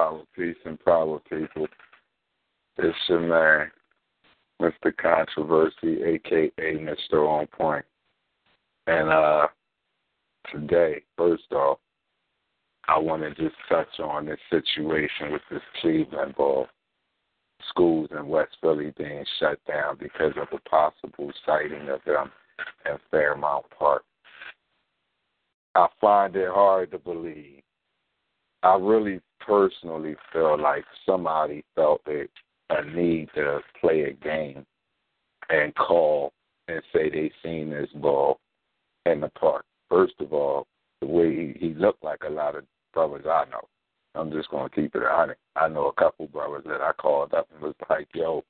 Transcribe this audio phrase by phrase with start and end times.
[0.00, 1.66] power, peace and power, people.
[2.78, 3.70] It's your man,
[4.60, 4.96] Mr.
[4.96, 7.28] Controversy, aka Mr.
[7.28, 7.84] On Point.
[8.86, 9.48] And uh
[10.50, 11.78] today, first off,
[12.88, 16.66] I want to just touch on this situation with this Cleveland ball.
[17.68, 22.30] Schools in West Philly being shut down because of a possible sighting of them
[22.86, 24.02] in Fairmount Park.
[25.74, 27.60] I find it hard to believe
[28.62, 32.26] I really personally feel like somebody felt a,
[32.70, 34.64] a need to play a game
[35.48, 36.32] and call
[36.68, 38.38] and say they seen this ball
[39.06, 39.64] in the park.
[39.88, 40.66] First of all,
[41.00, 43.66] the way he, he looked like a lot of brothers I know.
[44.14, 45.38] I'm just gonna keep it honest.
[45.56, 48.44] I know a couple brothers that I called up and was like, "Yo,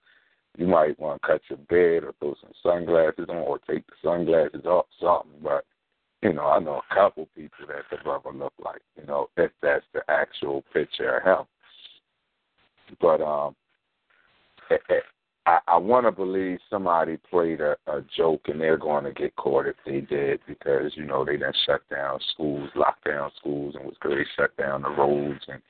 [0.56, 3.92] you might want to cut your bed or throw some sunglasses on or take the
[4.02, 5.64] sunglasses off, something." But
[6.22, 9.50] you know, I know a couple people that the brother looked like, you know, if
[9.62, 11.46] that's the actual picture of him.
[13.00, 13.54] But um,
[14.70, 15.02] it, it,
[15.46, 19.34] I, I want to believe somebody played a, a joke and they're going to get
[19.36, 23.74] caught if they did because you know they done shut down schools, locked down schools,
[23.74, 25.62] and was going to shut down the roads, and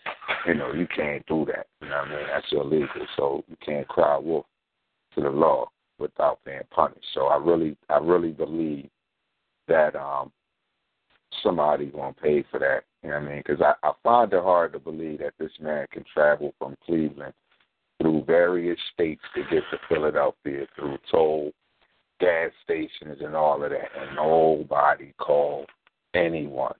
[0.46, 1.66] you know you can't do that.
[1.80, 2.26] You know what I mean?
[2.32, 3.06] That's illegal.
[3.16, 4.46] So you can't cry wolf
[5.14, 5.68] to the law
[5.98, 7.06] without being punished.
[7.14, 8.88] So I really, I really believe
[9.68, 10.32] that um
[11.42, 12.84] somebody gonna pay for that.
[13.02, 13.42] You know what I mean?
[13.46, 17.34] Because I, I find it hard to believe that this man can travel from Cleveland
[18.00, 21.52] through various states to get to Philadelphia through toll
[22.18, 25.66] gas stations and all of that, and nobody called
[26.14, 26.74] anyone.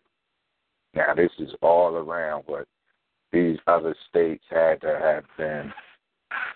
[0.95, 2.67] Now this is all around what
[3.33, 5.73] these other states had to have been,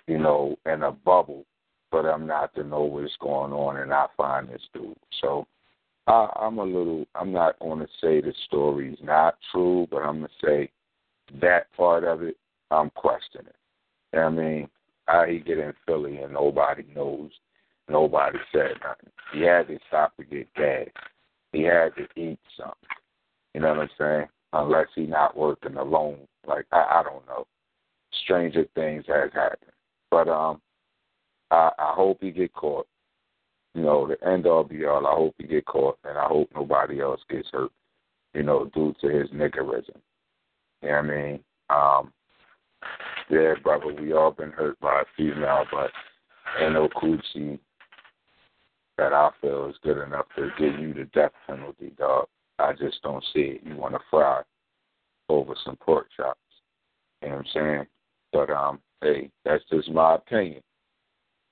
[0.07, 1.45] you know, in a bubble
[1.91, 4.97] for them not to know what's going on and not find this dude.
[5.21, 5.47] So
[6.07, 7.07] I, I'm a little.
[7.15, 10.71] I'm not going to say the story's not true, but I'm going to say
[11.41, 12.37] that part of it.
[12.71, 13.53] I'm questioning.
[14.13, 14.69] I mean,
[15.07, 17.31] how he get in Philly and nobody knows.
[17.89, 19.11] Nobody said nothing.
[19.33, 20.89] He had to stop to get gas.
[21.53, 22.77] He had to eat something.
[23.53, 24.29] You know what I'm saying?
[24.53, 26.19] Unless he not working alone.
[26.47, 27.47] Like I, I don't know.
[28.25, 29.73] Stranger things has happened.
[30.11, 30.61] But um
[31.51, 32.87] I, I hope he get caught
[33.75, 35.07] you know, the end all be all.
[35.07, 37.73] I hope he get caught, and I hope nobody else gets hurt,
[38.33, 39.97] you know, due to his niggerism.
[40.83, 41.41] You know what I mean?
[41.71, 42.13] Um,
[43.31, 45.91] yeah, brother, we all been hurt by a female, but
[46.61, 47.59] ain't no coochie
[48.97, 52.27] that I feel is good enough to give you the death penalty, dog.
[52.59, 53.63] I just don't see it.
[53.65, 54.43] You want to fry
[55.29, 56.39] over some pork chops.
[57.23, 57.87] You know what I'm saying?
[58.33, 60.63] But um, hey, that's just my opinion.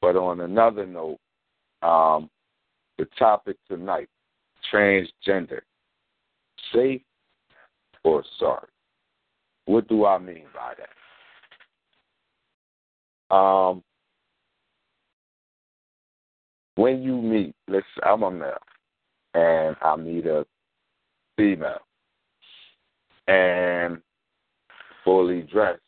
[0.01, 1.19] But on another note,
[1.83, 2.31] um,
[2.99, 4.09] the topic tonight
[4.73, 5.61] transgender.
[6.73, 7.03] Safe
[8.05, 8.69] or sorry?
[9.67, 10.89] What do I mean by that?
[13.35, 13.83] Um,
[16.75, 18.57] when you meet, let's I'm a male,
[19.35, 20.47] and I meet a
[21.37, 21.81] female,
[23.29, 24.01] and
[25.05, 25.81] fully dressed,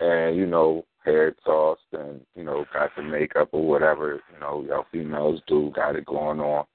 [0.00, 4.64] and you know hair tossed, and you know got the makeup or whatever you know
[4.68, 6.66] y'all females do, got it going on,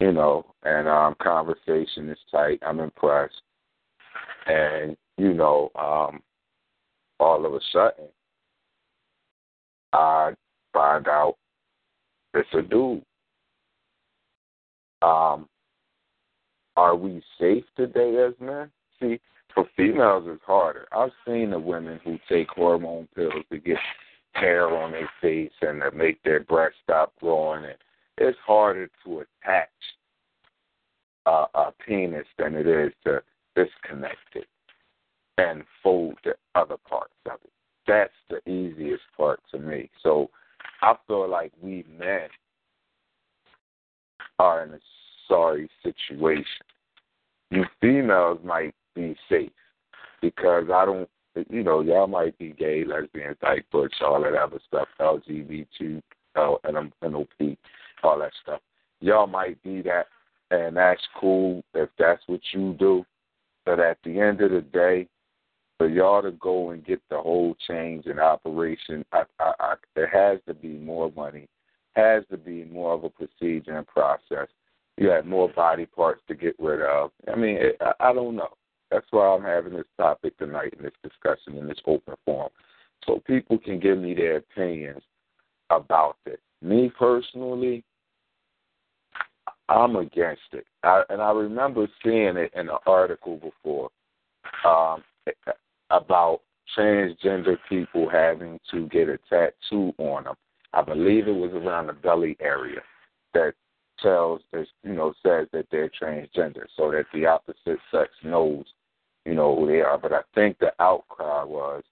[0.00, 2.60] you know, and um conversation is tight.
[2.66, 3.42] I'm impressed,
[4.46, 6.22] and you know um
[7.20, 8.08] all of a sudden
[9.92, 10.32] I
[10.72, 11.36] find out
[12.34, 13.02] it's a dude.
[15.02, 15.48] Um,
[16.76, 18.70] are we safe today as men?
[19.00, 19.20] See,
[19.54, 20.86] for females, it's harder.
[20.92, 23.78] I've seen the women who take hormone pills to get
[24.32, 27.64] hair on their face and to make their breasts stop growing.
[27.64, 27.74] And
[28.18, 29.68] it's harder to attach
[31.26, 33.22] a, a penis than it is to
[33.54, 34.46] disconnect it
[35.38, 37.50] and fold the other parts of it.
[37.86, 39.90] That's the easiest part to me.
[40.02, 40.30] So
[40.82, 42.28] I feel like we men
[44.38, 44.78] are in a
[45.28, 46.44] sorry situation.
[47.50, 49.50] You females might be safe
[50.20, 51.08] because I don't,
[51.50, 56.02] you know, y'all might be gay, lesbian, type, butch, all that other stuff, LGBT,
[56.36, 57.58] uh, NOP,
[58.02, 58.60] all that stuff.
[59.00, 60.06] Y'all might be that,
[60.50, 63.04] and that's cool if that's what you do.
[63.64, 65.08] But at the end of the day,
[65.78, 70.06] for y'all to go and get the whole change in operation, I, I, I, there
[70.06, 71.48] has to be more money,
[71.94, 74.48] has to be more of a procedure and process.
[74.96, 77.10] You have more body parts to get rid of.
[77.30, 78.50] I mean, it, I, I don't know.
[78.92, 82.50] That's why I'm having this topic tonight in this discussion in this open forum,
[83.06, 85.02] so people can give me their opinions
[85.70, 86.40] about it.
[86.60, 87.82] Me personally,
[89.68, 93.90] I'm against it, I, and I remember seeing it in an article before.
[94.64, 95.02] Um,
[95.92, 96.40] about
[96.76, 100.34] transgender people having to get a tattoo on them.
[100.72, 102.80] I believe it was around the belly area
[103.34, 103.52] that
[104.00, 108.64] tells you know says that they're transgender, so that the opposite sex knows
[109.24, 109.98] you know who they are.
[109.98, 111.82] But I think the outcry was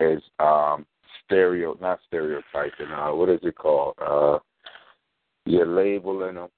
[0.00, 0.86] is um
[1.24, 2.92] stereo not stereotyping.
[2.94, 3.94] Uh, what is it called?
[4.00, 4.38] Uh,
[5.44, 6.48] you're labeling them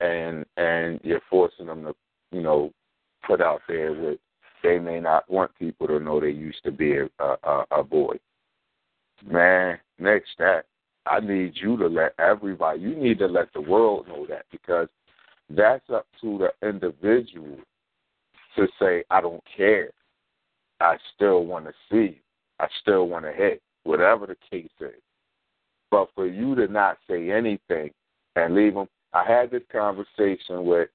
[0.00, 1.94] and and you're forcing them to
[2.32, 2.72] you know
[3.26, 4.18] put out there with
[4.62, 8.14] they may not want people to know they used to be a, a, a boy.
[9.26, 10.66] Man, next that
[11.06, 12.80] I need you to let everybody.
[12.80, 14.88] You need to let the world know that because
[15.48, 17.58] that's up to the individual
[18.56, 19.90] to say, I don't care.
[20.80, 22.20] I still want to see.
[22.58, 25.00] I still want to hit, whatever the case is.
[25.90, 27.90] But for you to not say anything
[28.36, 30.88] and leave them, I had this conversation with,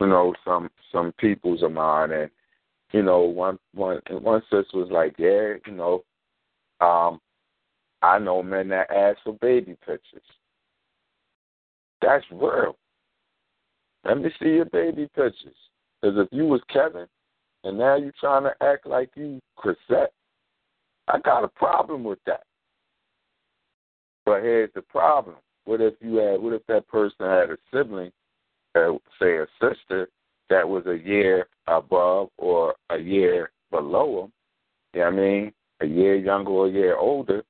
[0.00, 2.30] you know, some some peoples of mine, and
[2.92, 6.04] you know, one one one sister was like, Yeah, you know,
[6.80, 7.20] um,
[8.02, 10.22] I know men that ask for baby pictures.
[12.00, 12.76] That's real.
[14.04, 15.56] Let me see your baby pictures.
[16.00, 17.06] Because if you was Kevin
[17.64, 20.12] and now you're trying to act like you Chrisette,
[21.08, 22.42] I got a problem with that.
[24.24, 25.36] But here's the problem.
[25.64, 28.12] What if you had what if that person had a sibling,
[28.74, 30.08] uh, say a sister,
[30.50, 34.32] that was a year above or a year below them.
[34.94, 35.52] You know what I mean?
[35.80, 37.44] A year younger or a year older.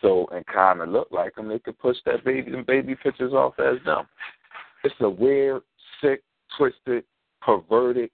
[0.00, 3.32] So and kind of look like them, they could push that baby and baby pictures
[3.32, 4.06] off as them.
[4.84, 5.62] It's a weird,
[6.00, 6.22] sick,
[6.56, 7.04] twisted,
[7.40, 8.10] perverted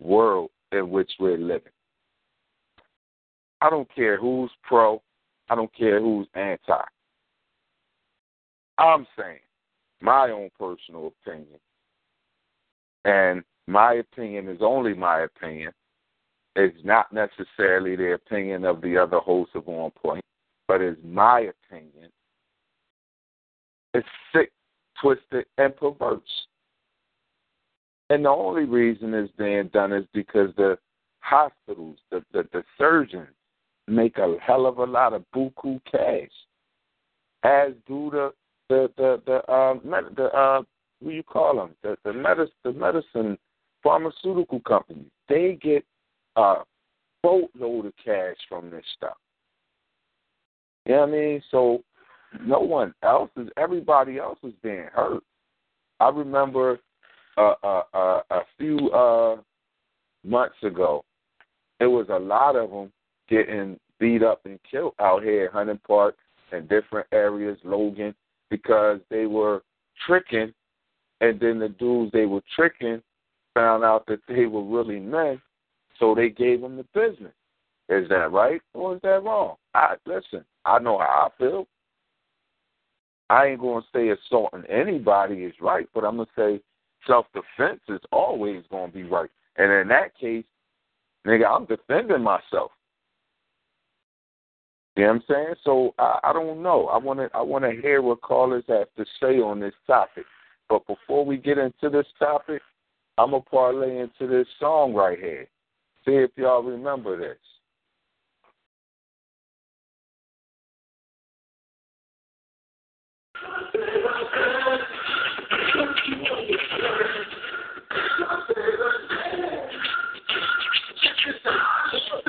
[0.00, 1.72] world in which we're living.
[3.60, 5.02] I don't care who's pro.
[5.48, 6.82] I don't care who's anti.
[8.78, 9.40] I'm saying
[10.00, 11.58] my own personal opinion.
[13.04, 15.72] And my opinion is only my opinion.
[16.56, 20.24] It's not necessarily the opinion of the other hosts of On Point,
[20.66, 22.10] but it's my opinion.
[23.94, 24.50] It's sick,
[25.00, 26.20] twisted, and perverse.
[28.10, 30.78] And the only reason it's being done is because the
[31.20, 33.28] hospitals, the, the, the surgeons,
[33.86, 36.30] make a hell of a lot of buku cash,
[37.42, 38.32] as do the
[38.68, 39.80] the the the um
[40.16, 40.62] the uh
[41.00, 43.38] what you call them the the medicine the medicine
[43.82, 45.84] pharmaceutical companies, they get
[46.36, 46.56] a
[47.22, 49.16] boatload of cash from this stuff.
[50.86, 51.42] You know what I mean?
[51.50, 51.82] So
[52.44, 55.22] no one else is, everybody else is being hurt.
[56.00, 56.78] I remember
[57.38, 59.36] a few uh,
[60.24, 61.04] months ago,
[61.78, 62.92] there was a lot of them
[63.28, 66.16] getting beat up and killed out here at Hunting Park
[66.52, 68.14] and different areas, Logan,
[68.50, 69.62] because they were
[70.06, 70.52] tricking,
[71.20, 73.02] and then the dudes they were tricking
[73.54, 75.40] found out that they were really men,
[75.98, 77.32] so they gave them the business.
[77.88, 79.56] Is that right or is that wrong?
[79.74, 80.44] I listen.
[80.64, 81.66] I know how I feel.
[83.30, 86.60] I ain't gonna say assaulting anybody is right, but I'm gonna say
[87.06, 89.30] self defense is always gonna be right.
[89.56, 90.44] And in that case,
[91.26, 92.72] nigga, I'm defending myself.
[94.96, 95.54] You know what I'm saying?
[95.64, 96.86] So I, I don't know.
[96.86, 100.24] I wanna I wanna hear what callers have to say on this topic.
[100.68, 102.62] But before we get into this topic,
[103.16, 105.46] I'm gonna parlay into this song right here.
[106.04, 107.38] See if y'all remember this.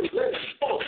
[0.00, 0.82] not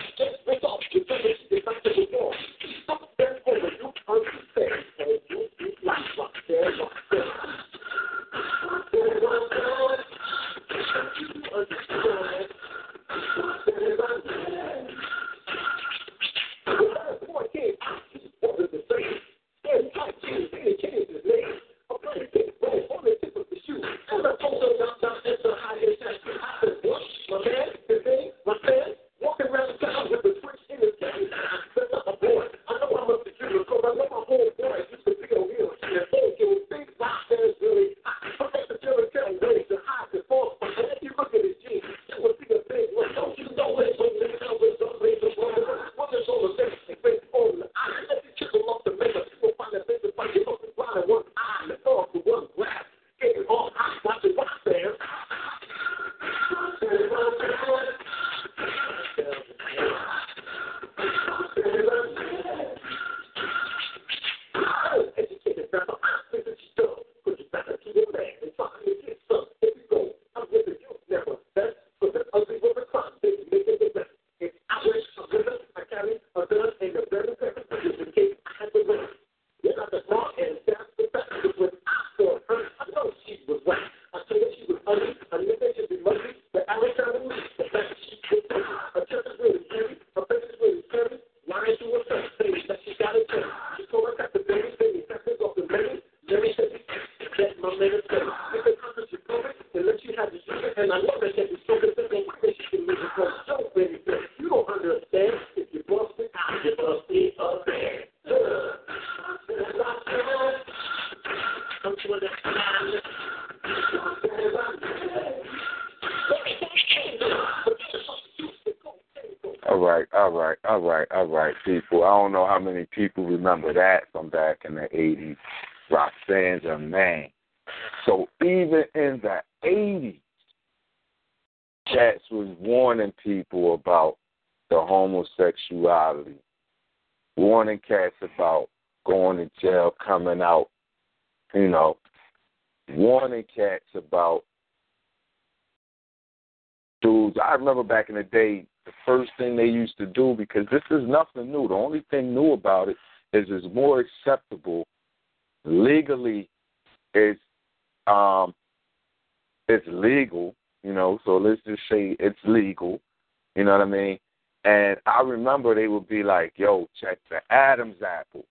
[165.55, 168.45] Remember they would be like, "Yo, check the Adam's apple."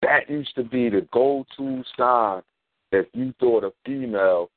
[0.00, 2.42] That used to be the go-to sign
[2.92, 4.50] if you thought a female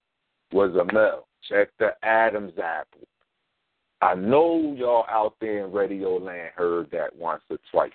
[0.54, 1.28] was a male.
[1.42, 3.06] Check the Adam's apple.
[4.00, 7.92] I know y'all out there in Radio Land heard that once or twice,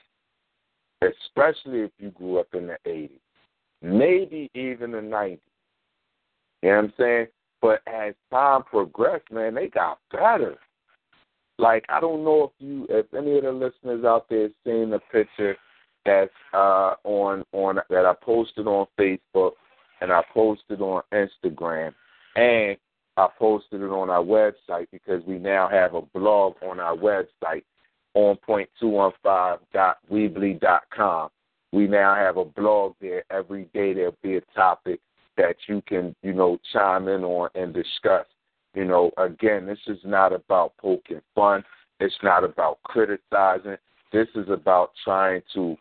[1.00, 3.21] especially if you grew up in the 80s,
[3.81, 5.41] maybe even the 90s.
[6.61, 7.27] You know what I'm saying?
[7.62, 10.59] But as time progressed, man, they got better.
[11.59, 15.00] Like I don't know if you, if any of the listeners out there seen the
[15.11, 15.57] picture
[16.05, 19.53] that's uh, on on that I posted on Facebook
[20.00, 21.93] and I posted on Instagram
[22.37, 22.77] and
[23.17, 27.65] I posted it on our website because we now have a blog on our website
[28.15, 31.31] on point215.weebly.com.
[31.73, 33.25] We now have a blog there.
[33.31, 35.00] Every day there'll be a topic
[35.37, 38.25] that you can, you know, chime in on and discuss.
[38.79, 41.65] You know, again, this is not about poking fun.
[41.99, 43.77] It's not about criticizing.
[44.13, 45.77] This is about trying to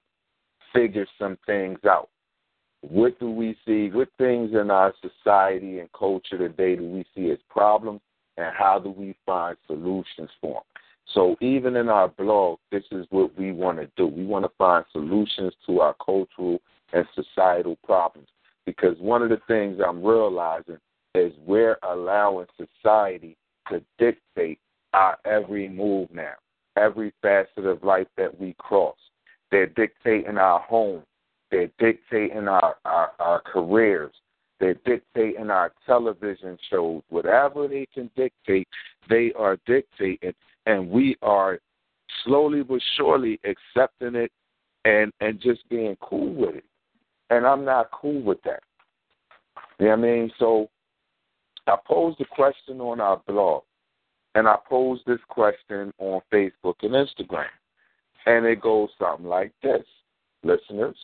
[0.73, 2.09] figure some things out.
[2.81, 3.91] what do we see?
[3.91, 8.01] What things in our society and culture today do we see as problems,
[8.35, 10.63] and how do we find solutions for them?
[11.13, 14.07] So even in our blog, this is what we want to do.
[14.07, 16.57] We want to find solutions to our cultural
[16.93, 18.29] and societal problems.
[18.65, 20.79] Because one of the things I'm realizing
[21.17, 23.35] is we're allowing society
[23.69, 24.59] to dictate
[24.93, 26.33] our every move now,
[26.77, 28.95] every facet of life that we cross.
[29.51, 31.03] They're dictating our home.
[31.51, 34.13] They're dictating our, our, our careers.
[34.59, 37.03] They're dictating our television shows.
[37.09, 38.67] Whatever they can dictate,
[39.09, 40.33] they are dictating.
[40.65, 41.59] And we are
[42.23, 44.31] slowly but surely accepting it
[44.85, 46.65] and, and just being cool with it.
[47.29, 48.61] And I'm not cool with that.
[49.79, 50.31] You know what I mean?
[50.39, 50.69] So
[51.67, 53.63] I posed a question on our blog,
[54.35, 57.45] and I posed this question on Facebook and Instagram.
[58.25, 59.83] And it goes something like this
[60.43, 60.97] Listeners,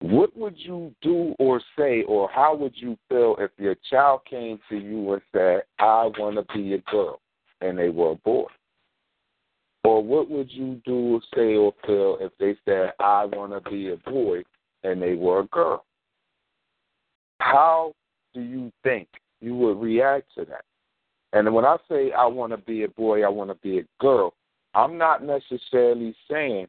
[0.00, 4.58] what would you do or say, or how would you feel if your child came
[4.68, 7.20] to you and said, I want to be a girl,
[7.60, 8.46] and they were a boy?
[9.82, 13.70] Or what would you do or say or feel if they said, I want to
[13.70, 14.42] be a boy,
[14.82, 15.84] and they were a girl?
[17.40, 17.94] How
[18.34, 19.08] do you think
[19.40, 20.64] you would react to that?
[21.32, 23.84] And when I say I want to be a boy, I want to be a
[24.00, 24.34] girl,
[24.74, 26.66] I'm not necessarily saying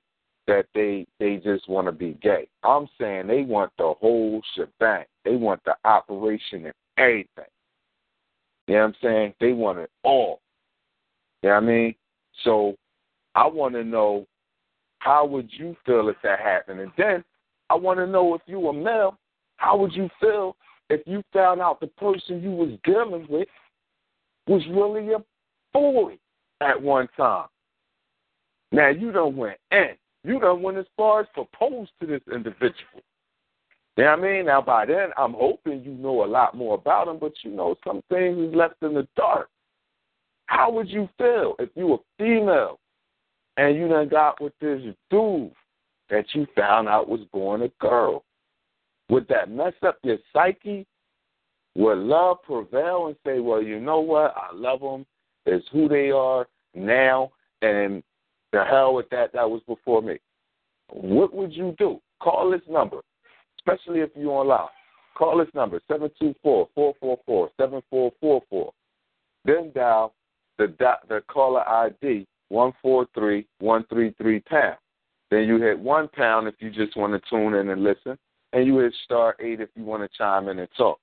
[0.47, 2.47] that they they just want to be gay.
[2.63, 5.05] I'm saying they want the whole shebang.
[5.23, 7.45] They want the operation and everything.
[8.67, 9.33] You know what I'm saying?
[9.39, 10.41] They want it all.
[11.41, 11.95] You know what I mean?
[12.43, 12.75] So
[13.33, 14.25] I want to know
[14.99, 16.79] how would you feel if that happened?
[16.79, 17.23] And then
[17.69, 19.17] I want to know if you were male,
[19.57, 20.55] how would you feel
[20.89, 23.47] if you found out the person you was dealing with
[24.47, 25.23] was really a
[25.73, 26.17] boy
[26.61, 27.47] at one time?
[28.71, 29.91] Now you don't went in.
[30.23, 33.03] You don't went as far as proposed to this individual.
[33.97, 34.45] You know what I mean?
[34.45, 37.75] Now by then I'm hoping you know a lot more about him, but you know
[37.85, 39.49] some things is left in the dark.
[40.47, 42.79] How would you feel if you were female
[43.57, 45.51] and you done got with this dude
[46.09, 48.23] that you found out was born a girl?
[49.09, 50.87] Would that mess up your psyche?
[51.75, 54.33] Would love prevail and say, well, you know what?
[54.35, 55.05] I love them.
[55.45, 58.01] It's who they are now, and
[58.51, 59.31] the hell with that.
[59.33, 60.17] That was before me.
[60.91, 61.99] What would you do?
[62.21, 63.01] Call this number,
[63.59, 64.69] especially if you're online.
[65.15, 65.79] Call this number,
[66.45, 68.71] 724-444-7444.
[69.45, 70.13] Then dial
[70.57, 70.73] the,
[71.07, 74.77] the caller ID, 143-133 pound.
[75.31, 78.17] Then you hit one pound if you just want to tune in and listen
[78.55, 80.99] and you hit star eight if you want to chime in and talk.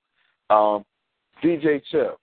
[0.49, 0.83] Um,
[1.43, 2.19] DJ Chill,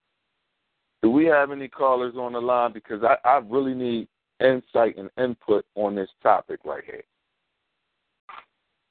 [1.03, 2.73] do we have any callers on the line?
[2.73, 4.09] Because I, I really need
[4.41, 7.05] insight and input on this topic right here.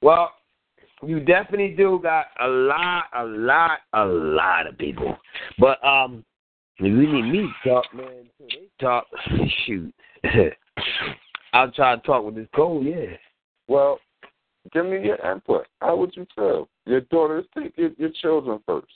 [0.02, 0.32] Well,
[1.04, 5.17] you definitely do got a lot, a lot, a lot of people.
[5.60, 6.23] But um,
[6.78, 9.08] if you need me to talk, man, they talk.
[9.65, 9.93] Shoot,
[11.54, 13.17] I'll try to talk with this cold, Yeah.
[13.67, 13.99] Well,
[14.72, 15.66] Give me your input.
[15.82, 16.70] How would you feel?
[16.86, 18.88] Your daughters, take your, your children first.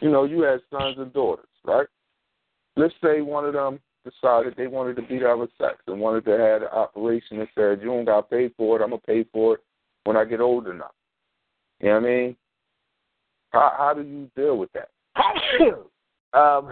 [0.00, 1.86] You know, you had sons and daughters, right?
[2.76, 6.24] Let's say one of them decided they wanted to be the other sex and wanted
[6.26, 8.82] to have an operation and said, You don't got to pay for it.
[8.82, 9.60] I'm going to pay for it
[10.04, 10.92] when I get old enough.
[11.80, 12.36] You know what I mean?
[13.50, 14.88] How, how do you deal with that?
[16.38, 16.70] um,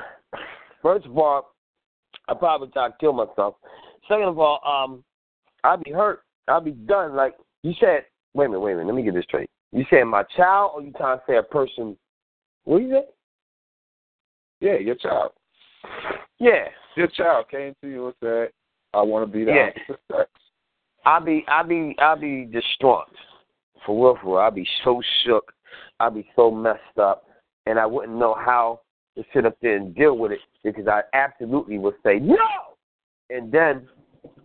[0.82, 1.52] first of all,
[2.28, 3.56] I probably try to kill myself.
[4.08, 5.04] Second of all, um,
[5.64, 6.22] I'd be hurt.
[6.48, 7.16] I'd be done.
[7.16, 7.34] Like
[7.66, 8.86] you said, wait a minute, wait a minute.
[8.86, 9.50] Let me get this straight.
[9.72, 11.96] You said my child, or you trying to say a person?
[12.62, 13.04] What you say?
[14.60, 15.32] Yeah, your child.
[16.38, 18.48] Yeah, your child came to you and said,
[18.94, 19.70] "I want to be the yeah.
[19.70, 20.30] opposite sex."
[21.04, 23.08] I'll be, I'll be, I'll be distraught.
[23.84, 24.42] For real, for real.
[24.42, 25.52] I'll be so shook.
[25.98, 27.24] I'll be so messed up,
[27.66, 28.80] and I wouldn't know how
[29.16, 32.36] to sit up there and deal with it because I absolutely would say no,
[33.30, 33.88] and then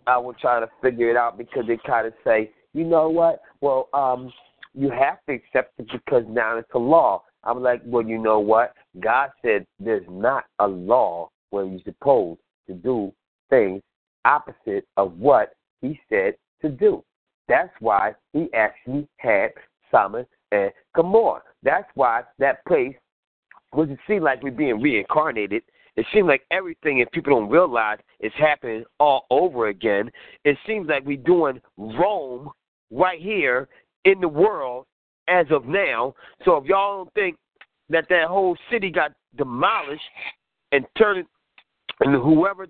[0.08, 3.40] I would try to figure it out because they kind of say, you know what?
[3.60, 4.32] Well, um,
[4.74, 7.22] you have to accept it because now it's a law.
[7.44, 8.74] I'm like, well, you know what?
[9.00, 13.12] God said there's not a law where you're supposed to do
[13.50, 13.82] things
[14.24, 17.04] opposite of what He said to do.
[17.48, 19.50] That's why He actually had
[19.90, 21.42] Sodom and Gomorrah.
[21.62, 22.94] That's why that place
[23.72, 25.62] was it seemed like we're being reincarnated.
[25.96, 30.10] It seems like everything, if people don't realize, is happening all over again.
[30.44, 32.50] It seems like we're doing Rome
[32.92, 33.68] right here
[34.04, 34.86] in the world
[35.28, 36.14] as of now.
[36.44, 37.36] So if y'all don't think
[37.88, 40.02] that that whole city got demolished
[40.72, 41.26] and turned
[42.00, 42.66] and whoever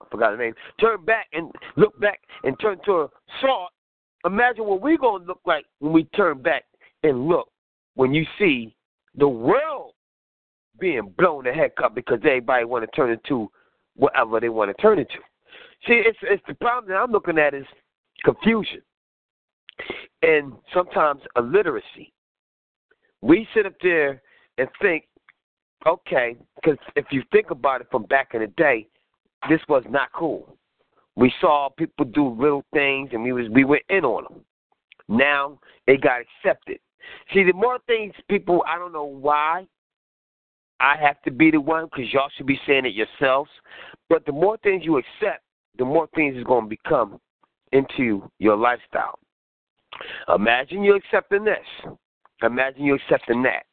[0.00, 3.08] I forgot the name turned back and looked back and turned to a
[3.40, 3.70] salt
[4.26, 6.64] Imagine what we're to look like when we turn back
[7.04, 7.48] and look
[7.94, 8.74] when you see
[9.14, 9.92] the world
[10.80, 13.48] being blown the heck up because everybody want to turn into
[13.94, 15.14] whatever they want to turn into.
[15.86, 17.64] See, it's it's the problem that I'm looking at is
[18.24, 18.82] confusion
[20.22, 22.12] and sometimes illiteracy.
[23.22, 24.22] We sit up there
[24.58, 25.04] and think,
[25.86, 28.86] okay, because if you think about it from back in the day,
[29.48, 30.56] this was not cool.
[31.16, 34.40] We saw people do little things and we was we went in on them.
[35.08, 36.78] Now it got accepted.
[37.32, 39.66] See, the more things people, I don't know why
[40.80, 43.50] I have to be the one because y'all should be saying it yourselves.
[44.10, 45.42] But the more things you accept,
[45.78, 47.20] the more things is going to become
[47.72, 49.18] into your lifestyle.
[50.34, 51.94] Imagine you accepting this.
[52.42, 53.64] Imagine you accepting that.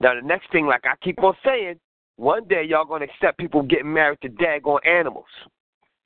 [0.00, 1.78] Now the next thing, like I keep on saying,
[2.16, 5.26] one day y'all gonna accept people getting married to daggone animals.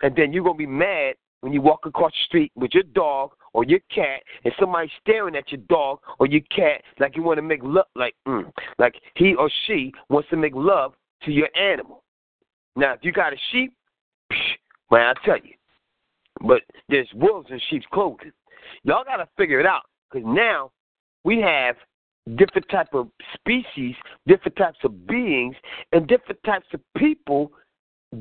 [0.03, 3.33] And then you're gonna be mad when you walk across the street with your dog
[3.53, 7.39] or your cat and somebody staring at your dog or your cat like you want
[7.39, 11.49] to make love like mm, like he or she wants to make love to your
[11.57, 12.03] animal.
[12.77, 13.73] Now if you got a sheep,
[14.33, 14.37] psh,
[14.91, 15.55] man, I tell you.
[16.47, 18.33] But there's wolves in sheep's clothing.
[18.85, 20.71] Y'all got to figure it out because now
[21.25, 21.77] we have
[22.37, 23.95] different type of species,
[24.27, 25.57] different types of beings,
[25.93, 27.53] and different types of people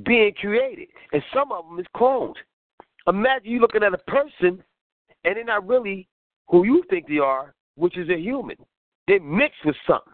[0.03, 2.35] being created, and some of them is cloned.
[3.07, 4.63] Imagine you looking at a person,
[5.23, 6.07] and they're not really
[6.47, 8.55] who you think they are, which is a human.
[9.07, 10.13] They mix with something,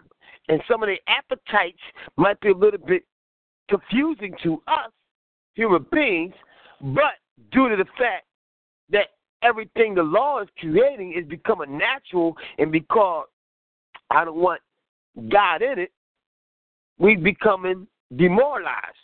[0.50, 1.80] and some of their appetites
[2.18, 3.04] might be a little bit
[3.70, 4.92] confusing to us
[5.54, 6.34] human beings,
[6.82, 7.16] but
[7.52, 8.26] due to the fact
[8.90, 9.08] that
[9.42, 13.28] everything the law is creating is becoming natural and because
[14.10, 14.62] I don't want
[15.30, 15.92] God in it,
[16.98, 18.96] we becoming demoralized.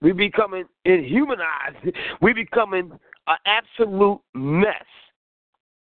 [0.00, 1.76] We becoming inhumanized.
[2.22, 2.92] We becoming
[3.26, 4.84] an absolute mess.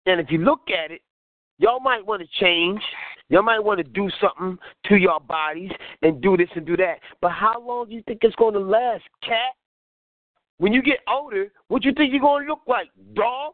[0.05, 1.01] And if you look at it,
[1.57, 2.81] y'all might want to change.
[3.29, 6.99] Y'all might want to do something to your bodies and do this and do that.
[7.21, 9.55] But how long do you think it's going to last, cat?
[10.57, 13.53] When you get older, what you think you're gonna look like, dog?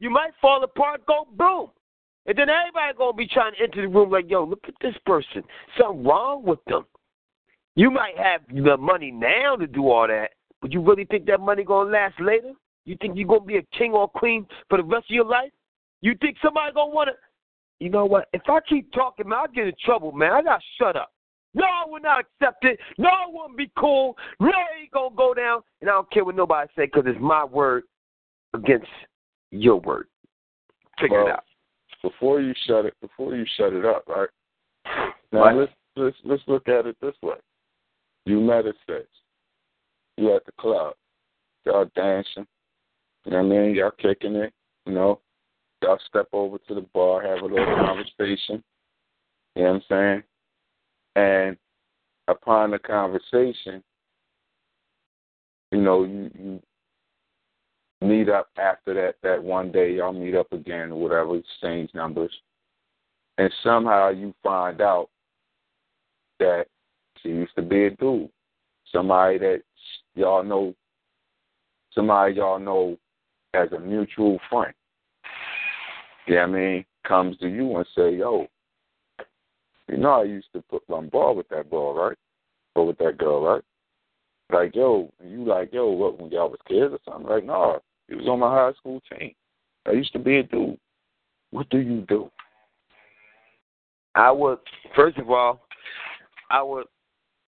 [0.00, 1.70] You might fall apart, go boom.
[2.26, 4.94] And then everybody gonna be trying to enter the room like, yo, look at this
[5.06, 5.42] person.
[5.78, 6.84] Something wrong with them.
[7.74, 11.40] You might have the money now to do all that, but you really think that
[11.40, 12.52] money gonna last later?
[12.84, 15.52] You think you're gonna be a king or queen for the rest of your life?
[16.00, 17.12] You think somebody gonna wanna
[17.80, 18.28] you know what?
[18.32, 20.32] If I keep talking, man, I'll get in trouble, man.
[20.32, 21.12] I gotta shut up.
[21.58, 22.78] No, I will not accept it.
[22.98, 24.16] No, I won't be cool.
[24.38, 25.62] No, it ain't gonna go down.
[25.80, 27.82] And I don't care what nobody say because it's my word
[28.54, 28.86] against
[29.50, 30.06] your word.
[31.00, 31.44] Figure well, it out.
[32.00, 34.28] Before you shut it, before you shut it up, right?
[35.32, 37.36] Now let's let's let's look at it this way.
[38.24, 39.08] United States.
[40.16, 40.94] You at the club.
[41.66, 42.46] Y'all dancing.
[43.24, 43.74] You know what I mean?
[43.74, 44.52] Y'all kicking it.
[44.86, 45.20] You know.
[45.82, 48.62] Y'all step over to the bar, have a little conversation.
[49.54, 50.22] You know what I'm saying?
[51.16, 51.56] And
[52.28, 53.82] upon the conversation,
[55.72, 56.60] you know, you, you
[58.00, 62.32] meet up after that that one day, y'all meet up again or whatever, exchange numbers.
[63.38, 65.08] And somehow you find out
[66.40, 66.66] that
[67.22, 68.30] she used to be a dude.
[68.92, 69.62] Somebody that
[70.14, 70.74] y'all know
[71.94, 72.96] somebody y'all know
[73.54, 74.72] as a mutual friend.
[76.26, 78.46] Yeah, you know I mean, comes to you and say, Yo,
[79.88, 82.16] you know, I used to put one ball with that ball, right?
[82.74, 83.62] Or with that girl, right?
[84.52, 87.30] Like, yo, you like, yo, what, when y'all was kids or something?
[87.30, 89.32] Like, no, he was on my high school team.
[89.86, 90.78] I used to be a dude.
[91.50, 92.30] What do you do?
[94.14, 94.58] I would,
[94.96, 95.60] first of all,
[96.50, 96.86] I would,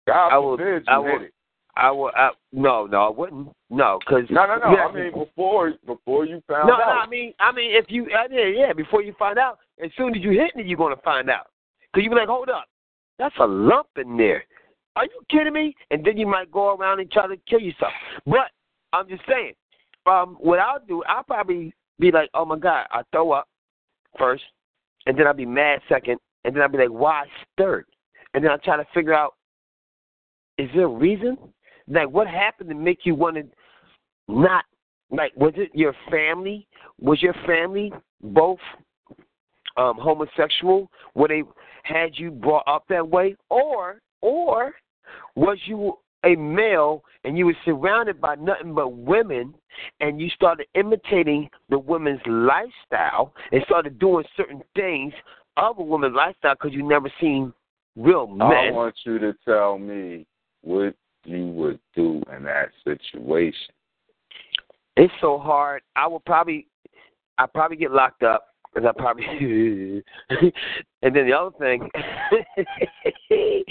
[0.06, 1.34] God I would, forbid I you would, hit it.
[1.76, 4.76] I would, I, no, no, I wouldn't, no, because No, no, no.
[4.76, 4.86] Yeah.
[4.86, 6.78] I mean, before before you found no, out.
[6.80, 9.90] no, I mean, I mean, if you, I mean, yeah, before you find out, as
[9.96, 11.46] soon as you hit it, you're gonna find out.
[11.94, 12.66] Cause you be like, hold up,
[13.18, 14.44] that's a lump in there.
[14.96, 15.74] Are you kidding me?
[15.90, 17.92] And then you might go around and try to kill yourself.
[18.26, 18.50] But
[18.92, 19.52] I'm just saying,
[20.06, 23.48] um, what I'll do, I'll probably be like, oh my god, I throw up
[24.18, 24.42] first,
[25.06, 27.24] and then I'll be mad second, and then I'll be like, why
[27.56, 27.86] third?
[28.34, 29.34] And then I'll try to figure out,
[30.58, 31.36] is there a reason?
[31.88, 33.44] Like, what happened to make you want to
[34.28, 34.64] not
[35.10, 35.32] like?
[35.36, 36.68] Was it your family?
[37.00, 38.58] Was your family both
[39.80, 40.90] um, homosexual?
[41.14, 41.42] Were they
[41.82, 44.74] had you brought up that way, or or
[45.34, 49.54] was you a male and you were surrounded by nothing but women,
[50.00, 55.12] and you started imitating the women's lifestyle and started doing certain things
[55.56, 57.52] of a woman's lifestyle because you never seen
[57.96, 58.48] real men?
[58.50, 60.26] I want you to tell me
[60.62, 63.74] what you would do in that situation.
[64.96, 65.82] It's so hard.
[65.96, 66.66] I would probably,
[67.38, 70.02] I probably get locked up because I probably.
[71.02, 71.88] and then the other thing,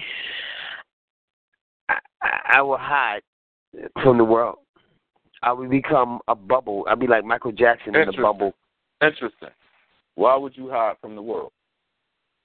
[1.89, 1.99] I,
[2.53, 3.21] I will hide
[4.03, 4.57] from the world.
[5.41, 6.85] I will become a bubble.
[6.89, 8.53] I'll be like Michael Jackson in a bubble
[9.01, 9.49] Interesting.
[10.15, 11.53] Why would you hide from the world?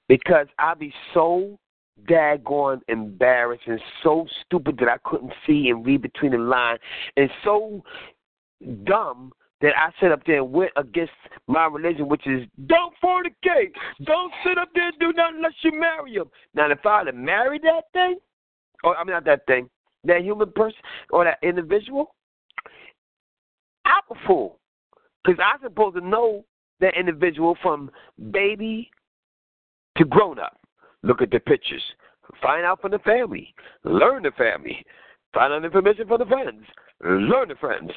[0.08, 1.58] because I'll be so
[2.08, 6.80] daggone embarrassed and so stupid that I couldn't see and read between the lines
[7.16, 7.82] and so
[8.84, 9.32] dumb
[9.64, 11.14] that I sit up there and went against
[11.46, 13.72] my religion, which is don't fornicate,
[14.04, 16.26] don't sit up there and do nothing unless you marry him.
[16.54, 18.18] Now, if I had married that thing,
[18.82, 19.70] or I mean not that thing,
[20.04, 20.76] that human person
[21.08, 22.14] or that individual,
[23.86, 24.58] I'm a fool
[25.24, 26.44] because I'm supposed to know
[26.80, 27.90] that individual from
[28.32, 28.90] baby
[29.96, 30.60] to grown up.
[31.02, 31.82] Look at the pictures.
[32.42, 33.54] Find out from the family.
[33.84, 34.84] Learn the family.
[35.32, 36.64] Find out information from the friends.
[37.02, 37.90] Learn the friends.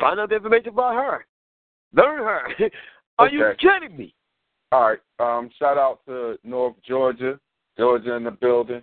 [0.00, 1.26] Find out the information about her.
[1.92, 2.48] Learn her.
[3.18, 4.14] Are you kidding me?
[4.72, 4.98] All right.
[5.20, 7.38] Um, shout out to North Georgia,
[7.78, 8.82] Georgia in the building.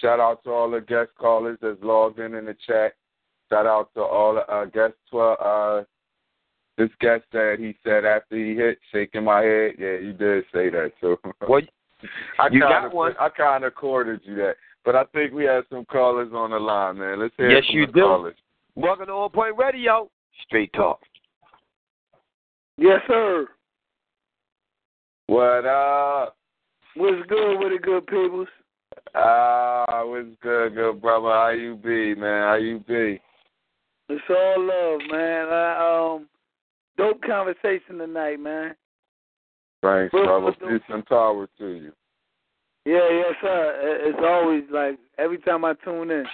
[0.00, 2.94] Shout out to all the guest callers that's logged in in the chat.
[3.50, 4.96] Shout out to all the uh, guests.
[5.12, 5.82] Uh,
[6.78, 9.72] this guest said he said after he hit, shaking my head.
[9.78, 11.18] Yeah, you did say that too.
[11.48, 11.60] Well,
[12.38, 13.14] I you kinda, got one.
[13.20, 16.58] I kind of accorded you that, but I think we have some callers on the
[16.58, 17.20] line, man.
[17.20, 18.00] Let's hear Yes, from you do.
[18.00, 18.34] callers.
[18.74, 20.10] Welcome to On Point Radio.
[20.46, 20.98] Straight talk.
[22.78, 23.46] Yes, sir.
[25.26, 26.36] What up?
[26.96, 28.48] What's good with it, good peoples?
[29.14, 31.28] Ah, what's good, good brother?
[31.28, 32.42] How you be, man?
[32.48, 33.20] How you be?
[34.08, 35.48] It's all love, man.
[35.48, 36.28] I, um,
[36.96, 38.74] dope conversation tonight, man.
[39.82, 40.52] Thanks, brother.
[40.52, 41.92] Peace and power to you.
[42.86, 44.00] Yeah, yes, sir.
[44.06, 46.24] It's always like every time I tune in.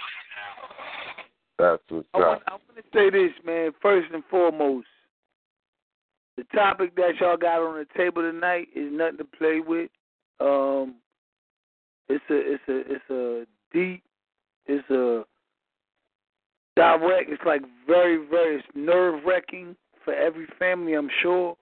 [1.59, 2.43] That's what's I want.
[2.47, 3.71] I want to say this, man.
[3.81, 4.87] First and foremost,
[6.37, 9.91] the topic that y'all got on the table tonight is nothing to play with.
[10.39, 10.95] Um,
[12.07, 14.03] it's a, it's a, it's a deep,
[14.67, 15.25] it's a
[16.77, 17.29] direct.
[17.29, 21.57] It's like very, very nerve wracking for every family, I'm sure.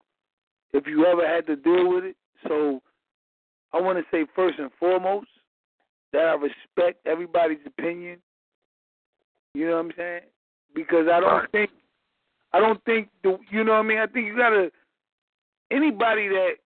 [0.73, 2.15] If you ever had to deal with it,
[2.47, 2.81] so
[3.73, 5.27] I want to say first and foremost
[6.13, 8.19] that I respect everybody's opinion.
[9.57, 10.21] You know what I'm saying?
[10.75, 11.51] Because I don't Right.
[11.51, 11.71] think
[12.53, 13.97] I don't think the you know what I mean.
[13.97, 14.71] I think you gotta
[15.71, 16.57] anybody that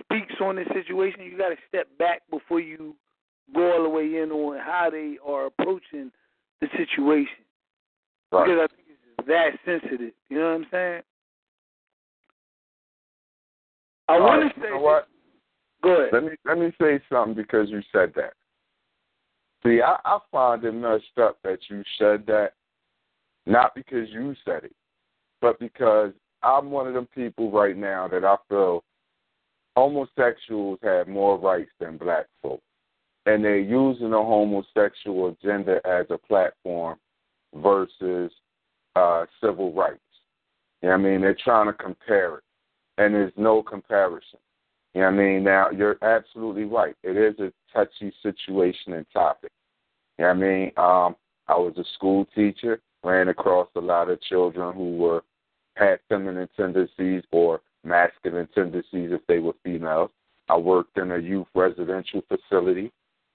[0.00, 2.96] speaks on this situation, you gotta step back before you
[3.54, 6.10] go all the way in on how they are approaching
[6.60, 7.44] the situation
[8.32, 8.46] Right.
[8.46, 10.14] because I think it's that sensitive.
[10.30, 11.02] You know what I'm saying?
[14.08, 14.70] I want right, to you say.
[14.70, 15.08] know what?
[15.82, 16.12] Go ahead.
[16.14, 18.32] Let me let me say something because you said that.
[19.64, 22.52] See, I, I find it messed up that you said that,
[23.46, 24.74] not because you said it,
[25.40, 28.84] but because I'm one of them people right now that I feel
[29.76, 32.60] homosexuals have more rights than black folk.
[33.26, 36.98] And they're using the homosexual agenda as a platform
[37.54, 38.32] versus
[38.96, 40.00] uh, civil rights.
[40.82, 41.20] You know I mean?
[41.20, 42.44] They're trying to compare it.
[42.96, 44.38] And there's no comparison.
[44.94, 45.44] You know what I mean?
[45.44, 46.96] Now, you're absolutely right.
[47.02, 49.52] It is a touchy situation and topic.
[50.18, 50.72] You know what I mean?
[50.76, 55.22] Um, I was a school teacher, ran across a lot of children who were
[55.76, 60.10] had feminine tendencies or masculine tendencies if they were females.
[60.48, 62.90] I worked in a youth residential facility,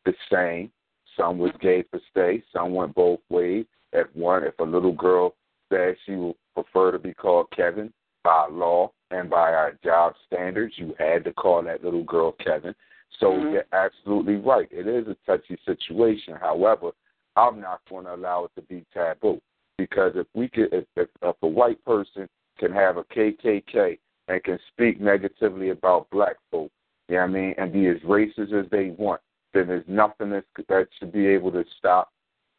[0.05, 0.71] the same.
[1.15, 3.65] Some was gay for stay, some went both ways.
[3.93, 5.35] If one, if a little girl
[5.69, 10.73] said she would prefer to be called Kevin by law and by our job standards,
[10.77, 12.73] you had to call that little girl Kevin.
[13.19, 13.51] So Mhm.
[13.51, 14.67] you're absolutely right.
[14.71, 16.35] It is a touchy situation.
[16.35, 16.91] However,
[17.35, 19.41] I'm not going to allow it to be taboo
[19.77, 24.43] because if we could, if, if, if a white person can have a KKK and
[24.43, 26.71] can speak negatively about black folk,
[27.09, 29.21] you know what I mean, and be as racist as they want,
[29.53, 32.11] then there's nothing that that should be able to stop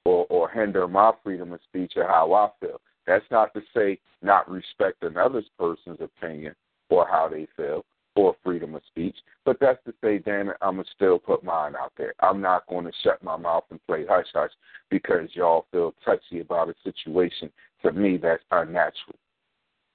[0.04, 2.80] or or hinder my freedom of speech or how I feel.
[3.06, 6.54] That's not to say not respect another person's opinion
[6.90, 7.84] or how they feel
[8.16, 11.74] or freedom of speech, but that's to say, damn it, I'm gonna still put mine
[11.76, 12.14] out there.
[12.20, 14.52] I'm not going to shut my mouth and play hush hush
[14.88, 17.50] because y'all feel touchy about a situation.
[17.82, 19.16] To me, that's unnatural.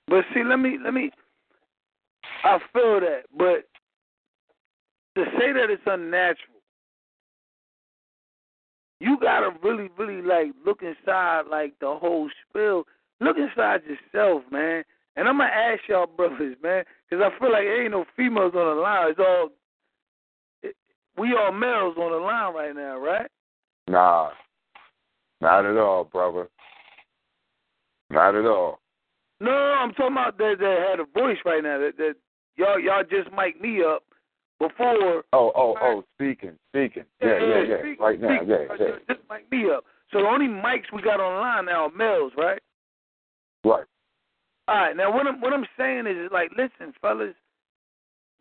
[0.08, 1.12] But see, let me let me.
[2.44, 3.70] I feel that, but
[5.16, 6.60] to say that it's unnatural,
[9.00, 12.86] you gotta really, really like look inside, like the whole spill.
[13.22, 14.84] Look inside yourself, man.
[15.16, 18.54] And I'm gonna ask y'all brothers, man, because I feel like there ain't no females
[18.56, 19.10] on the line.
[19.12, 19.50] It's all
[20.64, 20.76] it,
[21.18, 23.28] we all males on the line right now, right?
[23.88, 24.30] Nah,
[25.42, 26.48] not at all, brother.
[28.10, 28.80] Not at all.
[29.42, 31.80] No, I'm talking about that that had a voice right now.
[31.80, 32.16] That that
[32.56, 34.04] y'all y'all just mic me up
[34.60, 35.24] before.
[35.34, 37.04] Oh, oh, oh, speaking, speaking.
[37.22, 37.80] Yeah, yeah, yeah.
[37.80, 38.50] speak- Right now, speak.
[38.50, 38.96] yeah, yeah.
[39.08, 39.86] Just mic me up.
[40.12, 42.60] So the only mics we got online now are males, right?
[43.64, 43.86] Right.
[44.68, 44.96] All right.
[44.96, 47.36] Now what I'm what I'm saying is like, listen, fellas,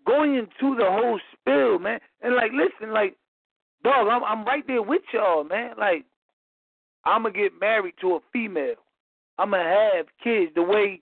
[0.07, 3.17] going into the whole spill, man, and like, listen, like,
[3.83, 5.73] dog, I'm I'm right there with y'all, man.
[5.79, 6.05] Like,
[7.05, 8.75] I'm gonna get married to a female.
[9.39, 11.01] I'm gonna have kids the way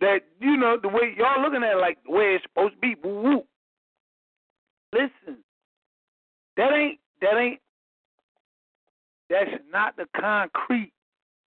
[0.00, 2.80] that you know the way y'all looking at it, like the way it's supposed to
[2.80, 2.94] be.
[3.02, 3.42] Woo woo.
[4.92, 5.38] Listen,
[6.56, 7.60] that ain't that ain't
[9.30, 10.92] that's not the concrete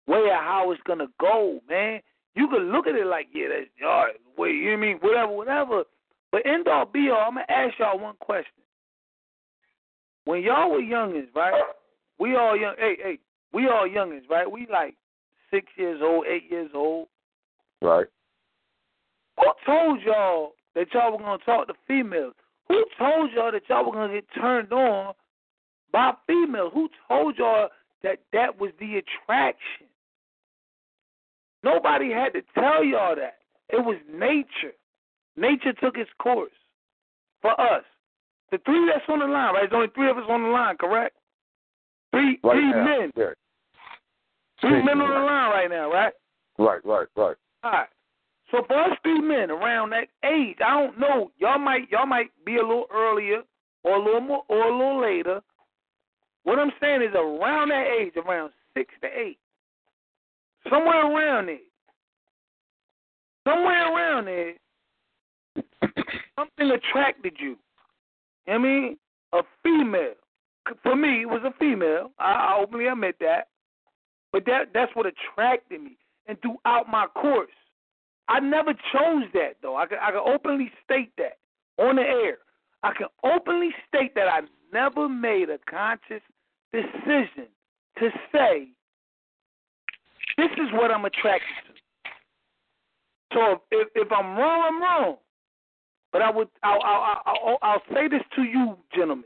[0.06, 2.00] way of how it's gonna go, man.
[2.34, 4.86] You could look at it like, yeah, that's all right, wait, you know what I
[4.86, 4.98] mean?
[5.00, 5.84] Whatever, whatever.
[6.32, 8.50] But end all be all, I'm gonna ask y'all one question.
[10.24, 11.62] When y'all were youngins, right?
[12.18, 13.18] We all young hey, hey,
[13.52, 14.50] we all youngins, right?
[14.50, 14.94] We like
[15.50, 17.08] six years old, eight years old.
[17.80, 18.06] Right.
[19.38, 22.34] Who told y'all that y'all were gonna talk to females?
[22.68, 25.14] Who told y'all that y'all were gonna get turned on
[25.92, 26.72] by females?
[26.74, 27.68] Who told y'all
[28.02, 29.86] that that was the attraction?
[31.64, 33.38] Nobody had to tell y'all that.
[33.70, 34.74] It was nature.
[35.36, 36.52] Nature took its course
[37.40, 37.82] for us.
[38.52, 39.62] The three that's on the line, right?
[39.62, 41.16] There's only three of us on the line, correct?
[42.12, 42.84] Three, Right three now.
[42.84, 43.12] men.
[43.16, 43.30] Yeah.
[44.60, 46.12] Three men on the line right now, right?
[46.58, 47.36] Right, right, right.
[47.64, 47.88] All right.
[48.50, 51.32] So for us three men around that age, I don't know.
[51.38, 53.42] Y'all might y'all might be a little earlier
[53.82, 55.40] or a little more or a little later.
[56.44, 59.38] What I'm saying is around that age, around six to eight,
[60.70, 61.58] somewhere around there,
[63.46, 64.54] somewhere around there,
[66.36, 67.56] something attracted you.
[68.46, 68.98] You know I mean,
[69.32, 70.14] a female.
[70.82, 72.10] For me, it was a female.
[72.18, 73.48] I, I openly admit that.
[74.32, 75.96] But that that's what attracted me.
[76.26, 77.50] And throughout my course,
[78.28, 79.76] I never chose that though.
[79.76, 81.38] I can I can openly state that
[81.78, 82.38] on the air.
[82.82, 84.40] I can openly state that I
[84.72, 86.22] never made a conscious
[86.72, 87.46] decision
[87.98, 88.68] to say
[90.36, 91.72] this is what I'm attracted to.
[93.34, 95.16] So if if I'm wrong, I'm wrong.
[96.12, 99.24] But I would I'll I'll, I'll, I'll say this to you, gentlemen.